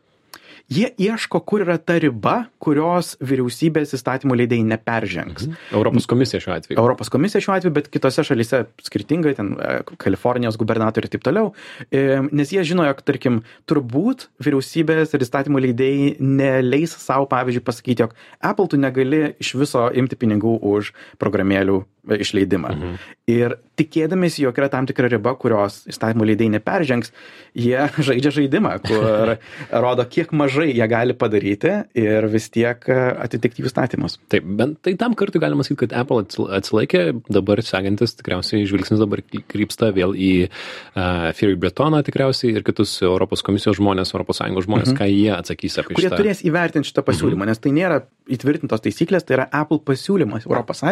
jie 0.73 0.91
ieško, 0.99 1.41
kur 1.47 1.65
yra 1.67 1.79
ta 1.79 1.99
riba, 2.03 2.49
kurios 2.63 3.15
vyriausybės 3.23 3.95
įstatymų 3.97 4.41
leidėjai 4.43 4.67
neperžengs. 4.73 5.47
Mhm. 5.47 5.61
Europos 5.77 6.09
komisija 6.11 6.43
šiuo 6.43 6.57
atveju. 6.57 6.81
Europos 6.81 7.13
komisija 7.13 7.45
šiuo 7.45 7.57
atveju, 7.57 7.77
bet 7.77 7.91
kitose 7.93 8.25
šalyse 8.27 8.65
skirtingai, 8.87 9.37
ten 9.39 9.55
e, 9.57 9.79
Kalifornijos 10.03 10.59
gubernatoriai 10.61 11.07
ir 11.11 11.17
taip 11.17 11.27
toliau, 11.27 11.53
E, 11.91 12.21
nes 12.33 12.53
jie 12.53 12.63
žino, 12.67 12.85
jog, 12.89 13.01
tarkim, 13.07 13.41
turbūt 13.69 14.27
vyriausybės 14.43 15.15
ir 15.15 15.25
įstatymų 15.27 15.63
leidėjai 15.69 16.09
neleis 16.21 16.97
savo, 17.01 17.29
pavyzdžiui, 17.31 17.65
pasakyti, 17.67 18.07
jog 18.07 18.17
Apple 18.45 18.69
tu 18.73 18.81
negali 18.81 19.23
iš 19.43 19.55
viso 19.61 19.87
imti 19.95 20.19
pinigų 20.19 20.57
už 20.67 20.93
programėlių 21.23 21.83
išleidimą. 22.07 22.73
Mhm. 22.77 22.99
Ir 23.27 23.57
tikėdamėsi, 23.77 24.45
jog 24.45 24.59
yra 24.61 24.69
tam 24.73 24.87
tikra 24.89 25.09
riba, 25.11 25.33
kurios 25.41 25.81
įstatymų 25.91 26.29
leidėjai 26.31 26.53
neperžengs, 26.55 27.13
jie 27.59 27.89
žaidžia 28.09 28.33
žaidimą, 28.39 28.77
kur 28.87 29.35
rodo, 29.85 30.07
kiek 30.09 30.33
mažai 30.37 30.69
jie 30.71 30.87
gali 30.91 31.17
padaryti 31.19 31.73
ir 31.99 32.29
vis 32.33 32.49
tiek 32.55 32.87
e, 32.87 32.99
atitikti 33.27 33.65
jų 33.65 33.73
statymus. 33.73 34.19
Taip, 34.33 34.47
bent 34.59 34.79
tai 34.87 34.95
tam 35.01 35.17
kartui 35.19 35.43
galima 35.43 35.67
sakyti, 35.67 35.87
kad 35.87 35.97
Apple 36.05 36.23
atsil- 36.25 36.51
atsilaikė, 36.59 37.05
dabar 37.33 37.63
sekantis 37.67 38.17
tikriausiai 38.21 38.69
žvilgsnis 38.69 39.03
dabar 39.03 39.23
krypsta 39.27 39.91
vėl 39.97 40.15
į 40.15 40.33
uh, 40.47 41.33
Fury 41.37 41.59
Bretoną 41.61 42.03
tikriausiai 42.07 42.55
ir 42.57 42.67
kitus 42.67 42.99
Europos 43.05 43.45
komisijos 43.47 43.81
žmonės, 43.81 44.15
Sąjungos 44.17 44.67
žmonės, 44.67 44.93
mhm. 44.93 44.99
ką 44.99 45.07
jie 45.11 45.33
atsakys 45.35 45.79
apie 45.81 45.97
kurie 45.97 46.11
šitą. 46.11 46.21
turės 46.21 46.43
įvertinti 46.47 46.91
šitą 46.91 47.05
pasiūlymą, 47.07 47.45
mhm. 47.45 47.53
nes 47.53 47.63
tai 47.63 47.73
nėra 47.77 48.01
įtvirtintos 48.33 48.83
taisyklės, 48.85 49.25
tai 49.27 49.39
yra 49.39 49.47
Apple 49.55 49.81
pasiūlymas 49.87 50.47
ES 50.47 50.83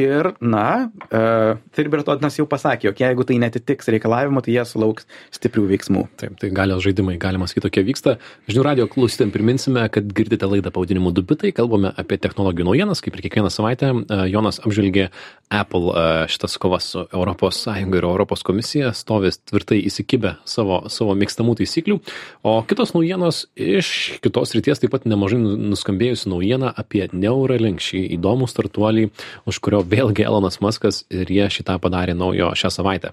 ir, 0.00 0.30
na, 0.40 0.66
uh, 1.10 1.58
Thirbertonas 1.76 2.38
jau 2.38 2.46
pasakė, 2.50 2.90
jog 2.90 3.02
jeigu 3.02 3.26
tai 3.26 3.38
netitiks 3.42 3.90
reikalavimo, 3.92 4.42
tai 4.44 4.56
jie 4.56 4.64
sulauks 4.66 5.06
stiprių 5.34 5.66
veiksmų. 5.70 6.04
Taip, 6.20 6.36
tai 6.40 6.50
galios 6.54 6.82
žaidimai, 6.84 7.16
galima 7.20 7.48
sakyti, 7.50 7.66
tokie 7.68 7.84
vyksta. 7.86 8.16
Žinių 8.50 8.64
radio 8.66 8.86
klausytėm 8.90 9.32
priminsime, 9.34 9.86
kad 9.92 10.10
girdite 10.16 10.48
laidą 10.50 10.72
pavadinimu 10.74 11.12
Dubitai, 11.14 11.52
kalbame 11.56 11.92
apie 12.00 12.18
technologijų 12.20 12.68
naujienas, 12.70 13.02
kaip 13.04 13.16
ir 13.16 13.24
kiekvieną 13.26 13.50
savaitę. 13.52 13.92
E, 13.92 14.20
Jonas 14.32 14.60
apžvelgė 14.62 15.08
Apple 15.50 15.94
e, 15.94 16.06
šitas 16.30 16.56
kovas 16.62 16.90
su 16.94 17.04
ES 17.06 17.62
ir 17.80 18.06
Europos 18.06 18.44
komisija, 18.46 18.92
stovės 18.96 19.40
tvirtai 19.42 19.80
įsikibę 19.86 20.36
savo, 20.48 20.82
savo 20.92 21.14
mėgstamų 21.18 21.56
taisyklių. 21.60 22.00
O 22.46 22.56
kitos 22.66 22.94
naujienos 22.96 23.44
iš 23.54 24.20
kitos 24.24 24.54
ryties 24.56 24.82
taip 24.82 24.94
pat 24.94 25.06
nemažai 25.08 25.40
nu- 25.42 25.56
nuskambėjusi 25.72 26.30
naujiena 26.40 26.72
apie 26.72 27.08
Neuralink, 27.12 27.80
šį 27.84 28.06
įdomų 28.16 28.48
startuolį, 28.48 29.10
už 29.44 29.60
kurio 29.60 29.84
vėlgi 29.84 30.24
Elonas 30.24 30.60
Muskas 30.64 31.04
ir 31.12 31.28
jie 31.28 31.48
šitą 31.52 31.76
padarė 31.80 32.16
naujo 32.16 32.54
šią 32.56 32.72
savaitę. 32.72 33.12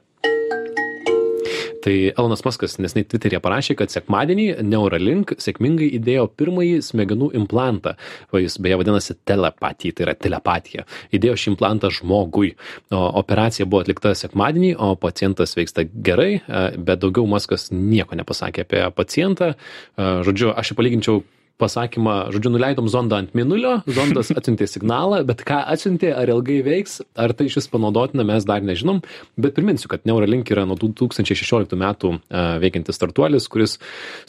Tai 1.83 1.93
Elonas 2.17 2.41
Muskas 2.43 2.73
nesnei 2.81 3.05
Twitter'e 3.07 3.39
parašė, 3.39 3.75
kad 3.79 3.91
sekmadienį 3.93 4.63
Neuralink 4.65 5.35
sėkmingai 5.39 5.87
įdėjo 5.99 6.25
pirmąjį 6.35 6.81
smegenų 6.83 7.29
implantą. 7.37 7.93
O 8.33 8.41
jis 8.41 8.57
beje 8.59 8.79
vadinasi 8.81 9.15
telepatija, 9.27 9.95
tai 9.95 10.07
yra 10.07 10.15
telepatija. 10.17 10.83
Įdėjo 11.15 11.37
šį 11.37 11.53
implantą 11.53 11.91
žmogui. 11.93 12.55
O 12.91 13.03
operacija 13.21 13.69
buvo 13.69 13.85
atlikta 13.85 14.11
sekmadienį, 14.17 14.73
o 14.83 14.95
pacientas 14.99 15.55
veiksta 15.55 15.85
gerai, 15.85 16.41
e, 16.41 16.65
bet 16.75 17.03
daugiau 17.05 17.29
Muskas 17.29 17.69
nieko 17.71 18.19
nepasakė 18.19 18.67
apie 18.67 18.83
pacientą. 18.97 19.53
E, 19.53 20.11
Žodžiu, 20.27 20.51
aš 20.57 20.73
jį 20.73 20.81
palyginčiau 20.81 21.23
pasakymą, 21.61 22.15
žodžiu, 22.35 22.51
nuleidom 22.53 22.87
zondą 22.91 23.19
ant 23.21 23.33
minulio, 23.37 23.79
zondas 23.89 24.29
atsiuntė 24.37 24.67
signalą, 24.69 25.23
bet 25.27 25.43
ką 25.47 25.59
atsiuntė, 25.73 26.11
ar 26.17 26.29
ilgai 26.31 26.59
veiks, 26.65 26.99
ar 27.17 27.33
tai 27.37 27.49
šis 27.53 27.69
panaudotina, 27.71 28.25
mes 28.27 28.45
dar 28.47 28.65
nežinom. 28.65 29.01
Bet 29.39 29.57
priminsiu, 29.57 29.89
kad 29.91 30.05
Neuralink 30.07 30.49
yra 30.53 30.67
nuo 30.69 30.77
2016 30.79 31.77
metų 31.79 32.13
e, 32.17 32.45
veikiantis 32.63 32.99
startuolis, 32.99 33.49
kuris 33.51 33.77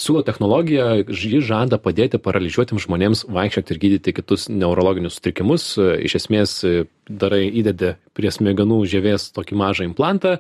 siūlo 0.01 0.25
technologiją, 0.27 1.05
ji 1.09 1.43
žada 1.45 1.81
padėti 1.83 2.21
paralyžiuotiems 2.23 2.89
žmonėms 2.89 3.25
vaikščioti 3.29 3.75
ir 3.75 3.83
gydyti 3.85 4.17
kitus 4.17 4.49
neurologinius 4.53 5.21
sutrikimus. 5.21 5.71
E, 5.79 5.95
Iš 6.09 6.21
esmės 6.23 6.59
e, 6.65 6.77
darai 7.09 7.47
įdedi 7.61 7.97
prie 8.17 8.33
smegenų 8.33 8.83
žievės 8.89 9.31
tokį 9.37 9.59
mažą 9.59 9.89
implantą. 9.89 10.39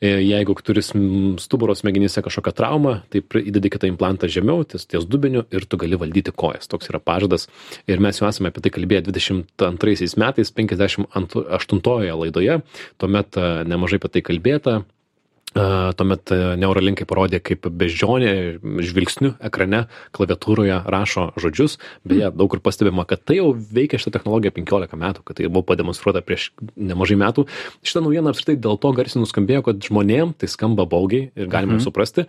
E, 0.00 0.08
Jeigu 0.24 0.54
turi 0.64 0.82
stuburo 0.84 1.74
smegenyse 1.74 2.22
kažkokią 2.24 2.54
traumą, 2.56 2.94
tai 3.12 3.22
įdedi 3.42 3.70
kitą 3.72 3.88
implantą 3.90 4.30
žemiau, 4.30 4.64
ties, 4.68 4.86
ties 4.90 5.06
dubeniu 5.08 5.44
ir 5.54 5.66
tu 5.66 5.78
gali 5.80 5.98
valdyti 6.00 6.34
kojas. 6.34 6.70
Toks 6.70 6.90
yra 6.92 7.00
pažadas. 7.02 7.48
Ir 7.90 8.02
mes 8.02 8.18
jau 8.20 8.28
esame 8.30 8.52
apie 8.52 8.64
tai 8.64 8.74
kalbėję 8.74 9.04
22 9.10 10.18
metais, 10.20 10.54
58 10.54 12.18
laidoje. 12.24 12.60
Tuomet 12.98 13.38
e, 13.38 13.48
nemažai 13.68 14.00
apie 14.02 14.12
tai 14.16 14.24
kalbėta. 14.30 14.82
E, 15.54 15.64
Tuomet 15.94 16.32
e, 16.34 16.38
Neuralinkai 16.58 17.06
parodė, 17.06 17.38
kaip 17.44 17.68
beždžionė 17.70 18.32
žvilgsniu 18.82 19.34
ekrane 19.44 19.84
klaviatūroje 20.16 20.80
rašo 20.90 21.28
žodžius. 21.38 21.78
Beje, 22.02 22.32
daug 22.34 22.50
kur 22.50 22.62
pastebima, 22.64 23.06
kad 23.06 23.22
tai 23.22 23.38
jau 23.38 23.52
veikia 23.54 24.00
šitą 24.02 24.16
technologiją 24.18 24.54
15 24.56 24.98
metų, 24.98 25.22
kad 25.22 25.38
tai 25.38 25.46
buvo 25.46 25.62
pademonstruota 25.70 26.24
prieš 26.26 26.50
nemažai 26.74 27.20
metų. 27.22 27.46
Šitą 27.86 28.02
naujieną 28.02 28.34
apskritai 28.34 28.58
dėl 28.66 28.80
to 28.82 28.90
garsiai 28.98 29.22
nuskambėjo, 29.22 29.62
kad 29.70 29.86
žmonėm 29.86 30.34
tai 30.38 30.50
skamba 30.50 30.88
baugiai 30.90 31.30
ir 31.38 31.46
galima 31.46 31.78
mhm. 31.78 31.86
suprasti. 31.86 32.26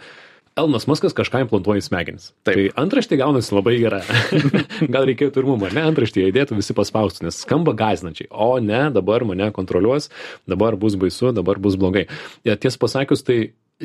Elnas 0.55 0.85
Muskas 0.87 1.11
kažką 1.11 1.41
implantuoja 1.43 1.81
į 1.81 1.83
smegenis. 1.83 2.29
Taip. 2.47 2.55
Tai 2.55 2.83
antraštė 2.85 3.17
gaunasi 3.19 3.51
labai 3.57 3.73
gera. 3.81 3.97
Gal 4.93 5.03
reikėtų 5.09 5.41
ir 5.41 5.49
mum, 5.49 5.65
ar 5.67 5.75
ne, 5.75 5.83
antraštėje 5.89 6.29
įdėtų 6.31 6.55
visi 6.61 6.75
paspaustų, 6.77 7.25
nes 7.25 7.41
skamba 7.43 7.73
gazinančiai. 7.75 8.29
O 8.31 8.53
ne, 8.63 8.85
dabar 8.95 9.25
mane 9.27 9.49
kontroliuos, 9.55 10.07
dabar 10.47 10.77
bus 10.79 10.95
baisu, 11.01 11.33
dabar 11.35 11.59
bus 11.59 11.75
blogai. 11.81 12.05
Ja, 12.47 12.55
tiesą 12.55 12.79
pasakius, 12.85 13.25
tai 13.27 13.39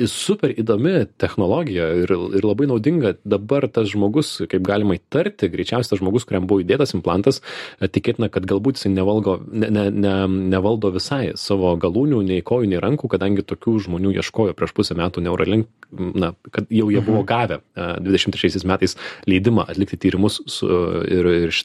super 0.07 0.53
įdomi 0.55 1.05
technologija 1.19 1.89
ir, 2.03 2.11
ir 2.37 2.45
labai 2.45 2.67
naudinga. 2.69 3.15
Dabar 3.27 3.67
tas 3.67 3.89
žmogus, 3.91 4.37
kaip 4.49 4.63
galima 4.63 4.95
įtarti, 4.95 5.49
greičiausiai 5.51 5.91
tas 5.91 5.99
žmogus, 5.99 6.23
kuriam 6.27 6.47
buvo 6.47 6.63
įdėtas 6.63 6.95
implantas, 6.95 7.41
tikėtina, 7.81 8.29
kad 8.31 8.47
galbūt 8.47 8.79
jis 8.79 8.87
nevalgo, 8.93 9.37
ne, 9.51 9.67
ne, 9.73 9.85
ne, 9.91 10.13
nevaldo 10.53 10.93
visai 10.95 11.33
savo 11.39 11.73
galūnių, 11.81 12.21
nei 12.29 12.45
kojų, 12.45 12.69
nei 12.71 12.79
rankų, 12.83 13.09
kadangi 13.11 13.43
tokių 13.47 13.75
žmonių 13.87 14.15
ieškojo 14.21 14.55
prieš 14.55 14.75
pusę 14.77 14.95
metų 14.99 15.25
Neuralink, 15.27 15.67
na, 15.91 16.31
kad 16.55 16.71
jau 16.71 16.87
jie 16.93 17.03
buvo 17.03 17.25
gavę 17.27 17.59
23 17.75 18.63
metais 18.69 18.95
leidimą 19.27 19.67
atlikti 19.67 19.99
tyrimus 19.99 20.39
su, 20.47 20.71
ir, 21.03 21.31
ir 21.49 21.55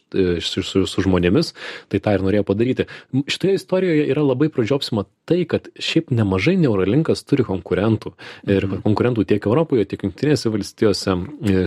su, 0.43 0.67
su, 0.67 0.83
su 0.91 1.07
žmonėmis, 1.07 1.53
tai 1.93 2.03
tą 2.03 2.17
ir 2.19 2.27
norėjo 2.27 2.49
padaryti. 2.51 2.89
Šitoje 3.31 3.61
istorijoje 3.61 4.11
yra 4.11 4.27
labai 4.27 4.51
pradžiopsima 4.51 5.07
tai, 5.31 5.45
kad 5.47 5.71
šiaip 5.79 6.11
nemažai 6.15 6.57
Neuralinkas 6.59 7.23
turi 7.27 7.47
konkurentų 7.47 8.16
ir 8.47 8.67
Mhm. 8.67 8.83
konkurentų 8.83 9.27
tiek 9.27 9.47
Europoje, 9.47 9.85
tiek 9.85 10.03
Junktinėse 10.03 10.51
valstijose. 10.51 11.17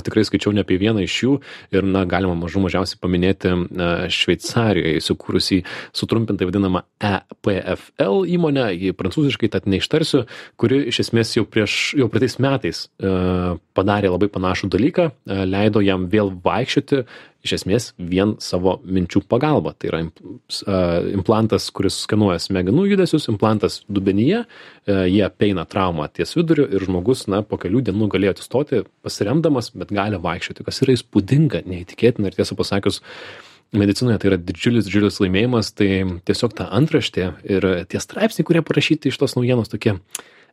Tikrai 0.03 0.23
skaičiau 0.25 0.53
ne 0.53 0.61
apie 0.61 0.77
vieną 0.79 1.03
iš 1.03 1.15
jų 1.23 1.41
ir, 1.71 1.83
na, 1.83 2.05
galima 2.05 2.35
mažų 2.35 2.63
mažiausiai 2.67 2.99
paminėti 3.01 3.49
Šveicarijoje 4.09 4.97
įsikūrusi 4.99 5.63
sutrumpintai 5.93 6.47
vadinamą 6.49 6.83
EPFL 6.99 8.25
įmonę, 8.35 8.67
jį 8.75 8.93
prancūziškai 8.97 9.49
tad 9.53 9.67
neištarsiu, 9.69 10.25
kuri 10.59 10.87
iš 10.91 11.01
esmės 11.05 11.35
jau 11.37 11.45
prieš, 11.45 11.95
jau 11.99 12.09
praeitais 12.11 12.39
metais 12.43 12.83
e, 12.99 13.13
padarė 13.77 14.11
labai 14.13 14.29
panašų 14.33 14.69
dalyką, 14.73 15.09
e, 15.11 15.41
leido 15.49 15.83
jam 15.85 16.07
vėl 16.11 16.31
vaikščioti 16.43 17.03
iš 17.45 17.53
esmės 17.59 17.89
vien 17.97 18.33
savo 18.43 18.77
minčių 18.83 19.21
pagalba. 19.31 19.73
Tai 19.79 19.91
yra 19.91 20.01
implantas, 21.15 21.69
kuris 21.75 22.01
skenuoja 22.03 22.39
smegenų 22.43 22.85
judesius, 22.91 23.29
implantas 23.31 23.81
dubenyje, 23.87 24.43
e, 24.43 24.97
jie 25.07 25.23
apeina 25.27 25.65
traumą 25.69 26.09
ties 26.11 26.35
viduriu 26.35 26.67
ir 26.67 26.83
žmogus, 26.87 27.27
na, 27.31 27.41
po 27.43 27.59
kelių 27.61 27.83
dienų 27.89 28.09
galėjo 28.11 28.35
atsistoti 28.35 28.81
pasiremdamas, 29.05 29.71
bet 29.75 29.93
gali 29.95 30.19
vaikščioti, 30.19 30.65
kas 30.67 30.83
yra 30.83 30.97
įspūdinga, 30.97 31.63
neįtikėtina 31.69 32.31
ir 32.31 32.39
tiesą 32.39 32.57
pasakius, 32.59 32.99
medicinoje 33.71 34.19
tai 34.19 34.33
yra 34.33 34.41
didžiulis, 34.41 34.87
didžiulis 34.87 35.21
laimėjimas, 35.23 35.71
tai 35.77 35.89
tiesiog 36.27 36.57
ta 36.57 36.67
antraštė 36.75 37.31
ir 37.47 37.69
tie 37.91 38.03
straipsniai, 38.03 38.47
kurie 38.47 38.65
parašyti 38.65 39.13
iš 39.13 39.19
tos 39.21 39.37
naujienos 39.37 39.71
tokie, 39.71 39.99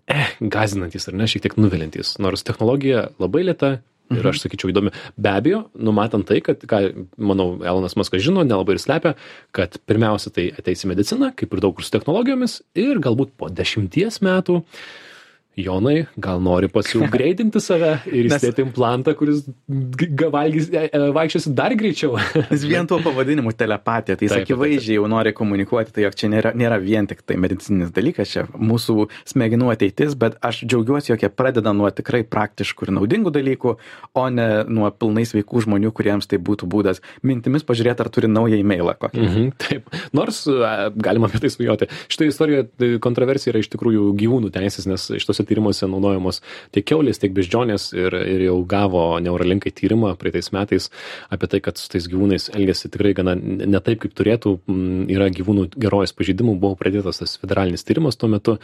eh, 0.07 0.33
gazinantis 0.41 1.09
ar 1.09 1.19
ne, 1.19 1.27
šiek 1.27 1.47
tiek 1.47 1.57
nuvilintis. 1.59 2.19
Nors 2.23 2.45
technologija 2.47 3.09
labai 3.19 3.47
lėta 3.49 3.79
ir 4.15 4.29
aš 4.31 4.43
sakyčiau 4.45 4.71
įdomi. 4.73 4.93
Be 5.19 5.33
abejo, 5.33 5.63
numatant 5.75 6.27
tai, 6.29 6.41
kad, 6.45 6.63
ką, 6.69 6.83
manau, 7.19 7.57
Elonas 7.65 7.97
Maskas 7.99 8.25
žino, 8.25 8.45
nelabai 8.47 8.77
ir 8.77 8.83
slepia, 8.83 9.15
kad 9.57 9.79
pirmiausia 9.89 10.33
tai 10.35 10.49
ateis 10.55 10.85
į 10.87 10.93
mediciną, 10.93 11.33
kaip 11.37 11.55
ir 11.57 11.65
daug 11.65 11.77
kur 11.77 11.87
su 11.87 11.95
technologijomis, 11.95 12.61
ir 12.79 13.03
galbūt 13.03 13.35
po 13.39 13.51
dešimties 13.53 14.23
metų 14.27 14.63
Jonai, 15.57 16.03
gal 16.21 16.43
nori 16.45 16.69
pasiugreidinti 16.69 17.63
save 17.65 17.95
ir 18.13 18.27
įsidėti 18.29 18.61
implantą, 18.61 19.15
kuris 19.17 19.39
valgys, 19.67 20.67
e, 20.69 20.83
e, 20.91 20.99
vaikščiosi 21.17 21.53
dar 21.57 21.73
greičiau. 21.81 22.19
Jis 22.51 22.67
vien 22.69 22.85
tuo 22.89 22.99
pavadinimu 23.01 23.55
telepatija, 23.57 24.19
tai 24.21 24.29
jis 24.29 24.35
Taip, 24.35 24.45
akivaizdžiai 24.45 24.99
jau 24.99 25.07
nori 25.09 25.33
komunikuoti, 25.37 25.95
tai 25.97 26.05
jog 26.05 26.19
čia 26.21 26.29
nėra, 26.35 26.53
nėra 26.53 26.77
vien 26.83 27.09
tik 27.09 27.23
tai 27.25 27.39
medicininis 27.41 27.95
dalykas, 27.97 28.35
čia 28.35 28.45
mūsų 28.53 29.07
smegenų 29.33 29.71
ateitis, 29.73 30.13
bet 30.21 30.37
aš 30.45 30.61
džiaugiuosi, 30.67 31.15
jog 31.15 31.25
jie 31.25 31.33
pradeda 31.33 31.73
nuo 31.73 31.89
tikrai 31.89 32.21
praktiškų 32.29 32.91
ir 32.91 32.93
naudingų 32.99 33.33
dalykų, 33.39 33.75
o 34.13 34.27
ne 34.29 34.49
nuo 34.69 34.93
pilnai 34.93 35.25
sveikų 35.25 35.65
žmonių, 35.65 35.95
kuriems 35.97 36.29
tai 36.29 36.37
būtų 36.37 36.69
būdas 36.69 37.01
mintimis 37.25 37.65
pažiūrėti, 37.65 38.05
ar 38.05 38.13
turi 38.13 38.29
naują 38.29 38.61
e-mailą 38.61 38.99
kokį. 39.01 39.25
Mhm, 39.25 39.49
taip. 39.65 39.89
Nors 40.13 40.45
e, 40.53 40.61
galima 41.01 41.33
apie 41.33 41.41
tai 41.47 41.55
svajoti. 41.55 41.89
Šitoje 42.13 42.35
istorijoje 42.35 42.69
tai 42.77 42.93
kontroversija 43.09 43.55
yra 43.55 43.65
iš 43.65 43.73
tikrųjų 43.73 44.13
gyvūnų 44.21 44.53
teisės, 44.53 44.91
nes 44.91 45.09
šitose 45.47 45.55
tyrimuose 45.55 45.87
naudojamos 45.87 46.43
tiek 46.75 46.85
keulės, 46.87 47.21
tiek 47.21 47.33
beždžionės 47.35 47.93
ir, 47.95 48.15
ir 48.15 48.45
jau 48.47 48.65
gavo 48.67 49.19
Neuralinkai 49.21 49.73
tyrimą 49.73 50.17
praeitais 50.19 50.53
metais 50.53 50.91
apie 51.31 51.47
tai, 51.49 51.61
kad 51.61 51.79
su 51.79 51.89
tais 51.89 52.07
gyvūnais 52.09 52.51
elgesi 52.55 52.91
tikrai 52.91 53.15
gana 53.15 53.35
ne 53.37 53.81
taip, 53.81 54.01
kaip 54.03 54.15
turėtų. 54.15 54.61
Mm, 54.67 55.07
Yra 55.17 55.29
gyvūnų 55.31 55.69
gerovės 55.77 56.13
pažeidimų, 56.17 56.57
buvo 56.61 56.77
pradėtas 56.77 57.21
tas 57.21 57.37
federalinis 57.39 57.85
tyrimas 57.87 58.17
tuo 58.17 58.29
metu. 58.29 58.57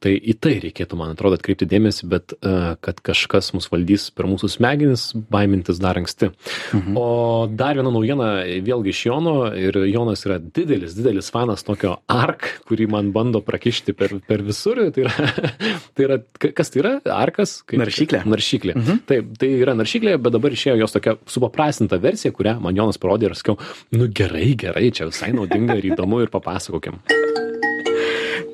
Tai 0.00 0.12
į 0.12 0.36
tai 0.40 0.56
reikėtų, 0.64 0.96
man 0.98 1.12
atrodo, 1.14 1.36
atkreipti 1.38 1.68
dėmesį, 1.68 2.08
bet 2.10 2.34
e, 2.34 2.54
kad 2.80 3.00
kažkas 3.04 3.52
mus 3.54 3.68
valdys 3.70 4.08
per 4.14 4.28
mūsų 4.30 4.50
smegenis, 4.56 5.10
baimintis 5.30 5.80
dar 5.82 6.00
anksti. 6.00 6.30
Mhm. 6.76 6.96
O 6.98 7.46
dar 7.50 7.78
viena 7.78 7.92
naujiena, 7.92 8.30
vėlgi 8.64 8.94
iš 8.94 9.04
Jono, 9.10 9.36
ir 9.54 9.76
Jonas 9.90 10.24
yra 10.26 10.40
didelis, 10.40 10.96
didelis 10.98 11.30
fanas 11.32 11.64
tokio 11.66 11.98
ARK, 12.10 12.48
kurį 12.68 12.88
man 12.90 13.12
bando 13.14 13.42
prakišti 13.44 13.94
per, 13.96 14.16
per 14.26 14.44
visur. 14.46 14.80
Tai 14.94 15.04
yra, 15.04 15.30
tai 15.94 16.06
yra, 16.06 16.18
kas 16.38 16.70
tai 16.70 16.80
yra? 16.82 16.92
ARKas? 17.04 17.62
Kaip- 17.66 17.80
Naršyklė. 17.82 18.22
Naršyklė. 18.26 18.74
Mhm. 18.76 19.00
Taip, 19.06 19.32
tai 19.38 19.48
yra 19.60 19.74
naršyklė, 19.74 20.16
bet 20.22 20.32
dabar 20.32 20.50
išėjo 20.50 20.78
jos 20.78 20.92
tokia 20.92 21.16
supaprastinta 21.26 21.98
versija, 22.00 22.32
kurią 22.32 22.60
man 22.60 22.76
Jonas 22.76 22.98
parodė 22.98 23.30
ir 23.30 23.34
sakiau, 23.34 23.58
nu 23.92 24.08
gerai, 24.08 24.54
gerai, 24.56 24.90
čia 24.92 25.06
visai 25.10 25.32
naudinga 25.32 25.76
ir 25.78 25.90
įdomu 25.94 26.22
ir 26.22 26.28
papasakokim. 26.28 27.00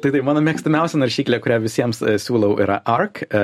Tai 0.02 0.10
tai 0.12 0.20
mano 0.24 0.40
mėgstamiausia 0.44 0.98
naršyklė, 1.00 1.38
kurią 1.42 1.56
visiems 1.64 2.00
e, 2.04 2.16
siūlau, 2.20 2.52
yra 2.62 2.78
ARC. 2.88 3.22
E, 3.26 3.42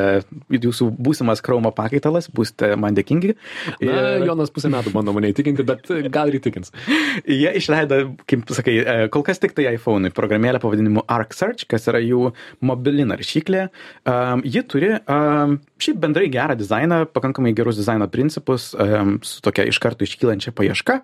jūsų 0.52 0.88
būsimas 1.02 1.42
Chrome 1.44 1.72
pakaitalas, 1.74 2.28
būsite 2.34 2.72
man 2.80 2.96
dėkingi. 2.96 3.34
Na, 3.80 3.96
Ir- 4.20 4.26
Jonas 4.28 4.52
pusę 4.54 4.70
metų 4.72 4.92
bando 4.94 5.14
mane 5.16 5.30
įtikinti, 5.32 5.64
bet 5.66 5.88
gal 6.12 6.30
ir 6.30 6.38
įtikins. 6.40 6.72
Jie 7.26 7.54
išleido, 7.58 8.02
kaip 8.30 8.46
sakai, 8.54 8.76
e, 8.78 8.96
kol 9.12 9.24
kas 9.26 9.40
tik 9.42 9.56
tai 9.56 9.68
iPhone'ui 9.72 10.12
programėlę 10.14 10.60
pavadinimu 10.62 11.06
Arc 11.10 11.34
Search, 11.36 11.66
kas 11.70 11.88
yra 11.90 12.02
jų 12.02 12.32
mobili 12.64 13.06
naršyklė. 13.08 13.66
Ji 14.44 14.62
turi 14.68 14.94
šiaip 15.82 16.00
bendrai 16.02 16.28
gerą 16.32 16.56
dizainą, 16.58 17.04
pakankamai 17.12 17.54
gerus 17.56 17.78
dizaino 17.80 18.08
principus, 18.12 18.70
su 18.72 19.44
tokia 19.44 19.66
iš 19.70 19.78
karto 19.82 20.06
iškylančia 20.06 20.54
paieška. 20.56 21.00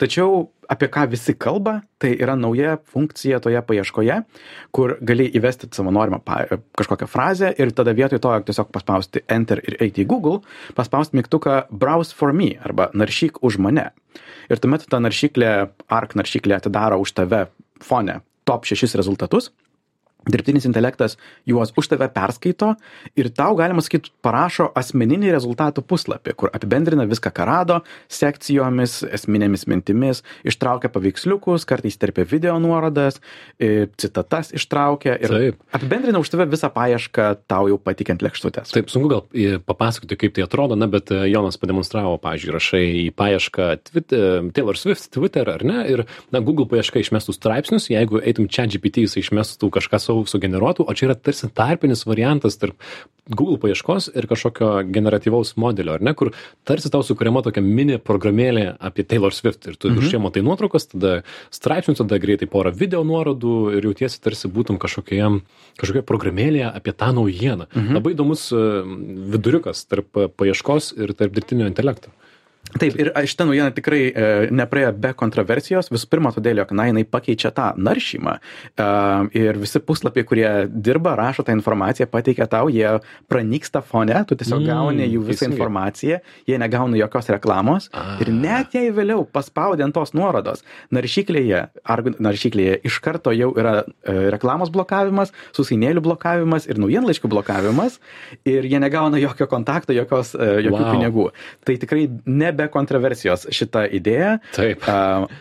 Tačiau 0.00 0.48
apie 0.70 0.88
ką 0.92 1.06
visi 1.10 1.34
kalba, 1.34 1.80
tai 2.00 2.12
yra 2.14 2.36
nauja 2.38 2.76
funkcija 2.92 3.40
toje 3.42 3.60
paieškoje, 3.66 4.20
kur 4.74 4.96
gali 5.02 5.26
įvesti 5.36 5.70
savo 5.74 5.92
norimą 5.94 6.20
kažkokią 6.78 7.08
frazę 7.10 7.50
ir 7.58 7.74
tada 7.74 7.94
vietoj 7.96 8.22
to 8.22 8.34
tiesiog 8.50 8.70
paspausti 8.74 9.24
Enter 9.28 9.62
ir 9.66 9.78
eiti 9.82 10.04
į 10.04 10.10
Google, 10.10 10.40
paspausti 10.78 11.18
mygtuką 11.18 11.64
Browse 11.70 12.14
for 12.14 12.32
me 12.32 12.54
arba 12.62 12.90
naršyk 12.94 13.42
už 13.42 13.58
mane. 13.58 13.90
Ir 14.50 14.58
tuomet 14.62 14.86
ta 14.90 14.98
naršyklė, 15.02 15.50
ARC 15.90 16.16
naršyklė 16.18 16.58
atidaro 16.58 16.98
už 17.02 17.14
tave 17.18 17.46
fone 17.82 18.20
top 18.46 18.66
6 18.66 18.98
rezultatus. 18.98 19.50
Dirbtinis 20.28 20.66
intelektas 20.68 21.16
juos 21.48 21.72
už 21.80 21.88
tave 21.94 22.08
perskaito 22.12 22.74
ir 23.16 23.30
tau, 23.32 23.54
galima 23.56 23.80
sakyti, 23.80 24.12
parašo 24.20 24.68
asmeninį 24.76 25.30
rezultatų 25.32 25.84
puslapį, 25.88 26.34
kur 26.36 26.52
apibendrina 26.52 27.06
viską, 27.08 27.32
ką 27.32 27.46
rado, 27.48 27.78
sekcijomis, 28.12 28.98
esminėmis 29.08 29.64
mintimis, 29.70 30.20
ištraukia 30.44 30.90
paveiksliukus, 30.92 31.64
kartais 31.68 31.96
terpia 32.00 32.26
video 32.28 32.58
nuorodas, 32.60 33.20
e, 33.56 33.88
citatas 33.96 34.52
ištraukia 34.56 35.16
ir 35.16 35.56
apibendrina 35.72 36.20
už 36.20 36.34
tave 36.34 36.44
visą 36.52 36.68
paiešką 36.74 37.30
tau 37.48 37.70
jau 37.72 37.80
patikiant 37.80 38.20
lėkštutės. 38.20 38.74
Taip, 38.76 38.92
sunku 38.92 39.08
gal 39.08 39.24
e, 39.32 39.56
papasakoti, 39.64 40.20
kaip 40.20 40.36
tai 40.36 40.44
atrodo, 40.44 40.76
na, 40.76 40.90
bet 40.90 41.14
e, 41.16 41.22
Jonas 41.32 41.56
pademonstravo, 41.60 42.18
pavyzdžiui, 42.20 42.54
rašai 42.58 42.84
į 43.06 43.08
paiešką 43.16 43.70
Twitter, 43.88 44.52
Taylor 44.52 44.76
Swift, 44.76 45.08
Twitter 45.16 45.48
ar 45.56 45.64
ne, 45.64 45.80
ir, 45.88 46.04
na, 46.28 46.44
Google 46.44 46.68
paieška 46.68 47.00
išmestų 47.00 47.38
straipsnius, 47.38 47.88
jeigu 47.88 48.20
eitum 48.20 48.50
čia 48.52 48.68
GPT, 48.68 49.06
jis 49.06 49.16
išmestų 49.24 49.72
kažką 49.80 50.02
savo 50.10 50.26
sugeneruotų, 50.28 50.86
o 50.86 50.96
čia 50.96 51.10
yra 51.10 51.16
tarsi 51.16 51.48
tarpinis 51.54 52.04
variantas 52.08 52.58
tarp 52.60 52.76
Google 53.30 53.60
paieškos 53.62 54.10
ir 54.18 54.26
kažkokio 54.26 54.70
generatyvaus 54.90 55.54
modelio, 55.60 55.94
ar 55.94 56.02
ne, 56.02 56.14
kur 56.18 56.32
tarsi 56.66 56.90
tau 56.90 57.04
sukuriama 57.06 57.44
tokia 57.46 57.62
mini 57.62 57.98
programėlė 58.02 58.72
apie 58.82 59.04
Taylor 59.06 59.34
Swift 59.36 59.68
ir 59.70 59.78
tu 59.78 59.90
mhm. 59.90 60.00
viršė 60.00 60.22
matai 60.24 60.42
nuotraukas, 60.46 60.88
tada 60.90 61.20
straipsnius, 61.54 62.00
tada 62.02 62.18
greitai 62.22 62.50
porą 62.50 62.74
video 62.74 63.04
nuorodų 63.06 63.56
ir 63.78 63.90
jautiesi 63.90 64.22
tarsi 64.24 64.50
būtum 64.50 64.80
kažkokioje, 64.82 65.30
kažkokioje 65.80 66.06
programėlėje 66.08 66.72
apie 66.72 66.96
tą 66.96 67.12
naujieną. 67.16 67.70
Mhm. 67.70 68.00
Labai 68.00 68.16
įdomus 68.16 68.48
e, 68.50 68.64
viduriukas 69.36 69.84
tarp 69.86 70.24
paieškos 70.40 70.94
ir 70.98 71.14
tarp 71.18 71.36
dirbtinio 71.36 71.70
intelekto. 71.70 72.10
Taip, 72.70 72.94
ir 73.02 73.08
a, 73.18 73.24
šita 73.26 73.42
naujiena 73.48 73.72
tikrai 73.74 73.98
e, 74.14 74.26
nepraėjo 74.54 74.92
be 74.94 75.10
kontroversijos. 75.18 75.88
Visų 75.90 76.06
pirma, 76.12 76.30
todėl, 76.30 76.60
jog 76.62 76.70
na, 76.78 76.84
jinai 76.86 77.02
pakeičia 77.02 77.50
tą 77.50 77.72
naršymą. 77.74 78.36
E, 78.78 78.84
ir 79.40 79.58
visi 79.58 79.80
puslapiai, 79.82 80.22
kurie 80.28 80.50
dirba, 80.70 81.16
rašo 81.18 81.42
tą 81.42 81.56
informaciją, 81.56 82.06
pateikia 82.12 82.46
tau, 82.46 82.68
jie 82.70 82.92
pranyksta 83.26 83.82
fone, 83.82 84.14
tu 84.30 84.36
tiesiog 84.38 84.60
Mm, 84.62 84.68
gauni 84.70 85.08
jų 85.10 85.22
visą 85.24 85.48
teisingai. 85.48 85.56
informaciją, 85.56 86.20
jie 86.46 86.58
negauna 86.62 87.00
jokios 87.00 87.26
reklamos. 87.34 87.88
Ah. 87.92 88.14
Ir 88.22 88.30
net 88.30 88.70
jei 88.78 88.92
vėliau 88.94 89.26
paspaudė 89.26 89.82
ant 89.88 89.94
tos 89.98 90.14
nuorodos, 90.14 90.62
naršyklėje, 90.94 91.64
ar 91.84 92.04
naršyklėje 92.22 92.78
iš 92.86 93.00
karto 93.02 93.34
jau 93.34 93.50
yra 93.58 93.80
e, 93.82 94.14
reklamos 94.30 94.70
blokavimas, 94.70 95.32
susainėlių 95.56 96.04
blokavimas 96.06 96.68
ir 96.70 96.78
naujienlaiškių 96.78 97.32
blokavimas, 97.34 97.98
ir 98.46 98.62
jie 98.70 98.78
negauna 98.78 99.18
jokio 99.18 99.50
kontakto, 99.50 99.90
jokios, 99.96 100.36
e, 100.38 100.52
jokių 100.68 100.78
Wow. 100.80 100.94
pinigų. 100.94 101.28
Tai 101.66 101.74
tikrai 101.82 102.06
nebe 102.50 102.66
kontroversijos 102.72 103.46
šita 103.54 103.86
idėja. 103.96 104.36
Taip. 104.54 104.84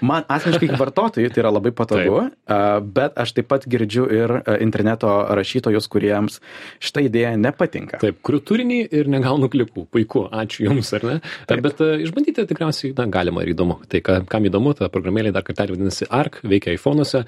Man 0.06 0.26
asmeniškai 0.30 0.78
vartotojui 0.80 1.30
tai 1.34 1.44
yra 1.44 1.52
labai 1.54 1.74
patogu, 1.76 2.22
a, 2.30 2.60
bet 2.80 3.18
aš 3.20 3.34
taip 3.38 3.50
pat 3.52 3.66
girdžiu 3.70 4.06
ir 4.14 4.36
interneto 4.62 5.10
rašytojus, 5.36 5.90
kuriems 5.92 6.40
šita 6.84 7.04
idėja 7.08 7.34
nepatinka. 7.40 8.00
Taip, 8.02 8.22
kuriu 8.26 8.42
turinį 8.46 8.80
ir 8.96 9.10
negaunu 9.12 9.50
klikų. 9.52 9.88
Puiku, 9.90 10.26
ačiū 10.30 10.68
Jums, 10.68 10.92
ar 10.98 11.08
ne? 11.08 11.16
Taip. 11.50 11.64
Bet 11.66 11.82
išbandyti 12.06 12.46
tikriausiai 12.50 12.94
na, 12.98 13.08
galima 13.12 13.44
ir 13.44 13.54
įdomu. 13.56 13.80
Tai 13.90 14.02
ka, 14.06 14.20
kam 14.30 14.46
įdomu, 14.50 14.76
ta 14.78 14.90
programėlė 14.94 15.34
dar 15.36 15.46
kartą 15.48 15.68
vadinasi 15.72 16.08
ARC, 16.14 16.42
veikia 16.46 16.76
iPhone'uose. 16.78 17.24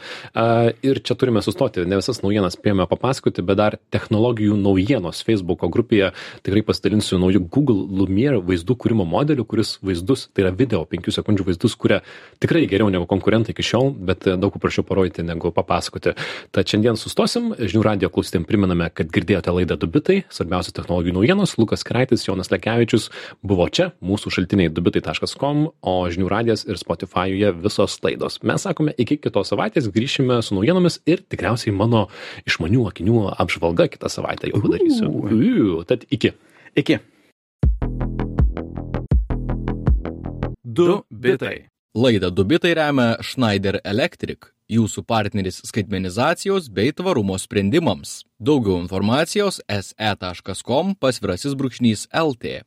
Ir 0.86 1.02
čia 1.06 1.18
turime 1.20 1.44
sustoti, 1.46 1.86
ne 1.90 2.00
visas 2.00 2.22
naujienas 2.24 2.58
spėjome 2.58 2.86
papasakoti, 2.92 3.44
bet 3.46 3.60
dar 3.60 3.78
technologijų 3.94 4.58
naujienos 4.62 5.24
Facebook'o 5.28 5.70
grupėje 5.74 6.12
tikrai 6.46 6.64
pasidalinsiu 6.68 7.20
naujų 7.22 7.44
Google 7.52 7.88
Lumiere 8.02 8.42
vaizdų 8.46 8.78
kūrimo 8.82 9.08
modeliu, 9.08 9.46
kuris 9.48 9.71
vaizdus, 9.86 10.28
tai 10.36 10.46
yra 10.46 10.52
video 10.56 10.82
5 10.90 11.12
sekundžių 11.16 11.46
vaizdus, 11.48 11.76
kuria 11.80 12.02
tikrai 12.44 12.66
geriau 12.70 12.90
negu 12.94 13.08
konkurentai 13.10 13.56
iki 13.56 13.66
šiol, 13.66 13.92
bet 14.10 14.28
e, 14.28 14.36
daug 14.40 14.54
paprasčiau 14.56 14.86
parodyti 14.88 15.26
negu 15.26 15.54
papasakoti. 15.56 16.16
Tad 16.56 16.72
šiandien 16.72 17.00
sustosim, 17.00 17.52
žinių 17.60 17.84
radio 17.86 18.12
klausytėm 18.14 18.46
priminame, 18.50 18.90
kad 18.96 19.12
girdėjote 19.14 19.54
laidą 19.56 19.78
Dubitai, 19.82 20.22
svarbiausios 20.34 20.76
technologijų 20.78 21.16
naujienos, 21.20 21.56
Lukas 21.62 21.86
Kraitis, 21.88 22.26
Jonas 22.28 22.52
Lekevičius 22.54 23.10
buvo 23.46 23.68
čia, 23.72 23.92
mūsų 24.04 24.34
šaltiniai 24.38 24.72
dubitai.com, 24.74 25.68
o 25.82 25.96
žinių 26.12 26.32
radijas 26.32 26.66
ir 26.68 26.80
Spotify'uje 26.82 27.54
visos 27.62 27.98
laidos. 28.06 28.42
Mes 28.48 28.68
sakome, 28.68 28.96
iki 29.02 29.20
kitos 29.22 29.54
savaitės 29.54 29.90
grįšime 29.94 30.42
su 30.46 30.58
naujienomis 30.58 31.02
ir 31.10 31.24
tikriausiai 31.32 31.74
mano 31.76 32.08
išmanių 32.50 32.88
akinių 32.92 33.26
apžvalga 33.42 33.90
kitą 33.94 34.12
savaitę 34.12 34.52
jau 34.52 34.62
padarysiu. 34.64 35.12
Tad 35.90 36.06
iki. 36.10 36.36
Iki. 36.78 37.02
Du 40.74 41.04
bitai. 41.10 41.68
Laidą 41.96 42.30
Dubitai 42.32 42.72
remia 42.78 43.18
Schneider 43.20 43.82
Electric, 43.84 44.48
jūsų 44.72 45.02
partneris 45.04 45.58
skaitmenizacijos 45.68 46.70
bei 46.72 46.94
tvarumo 46.96 47.36
sprendimams. 47.36 48.22
Daugiau 48.40 48.78
informacijos 48.80 49.60
se.com 49.68 50.94
pasvirasis 50.96 51.58
brūkšnys 51.60 52.06
LT. 52.16 52.62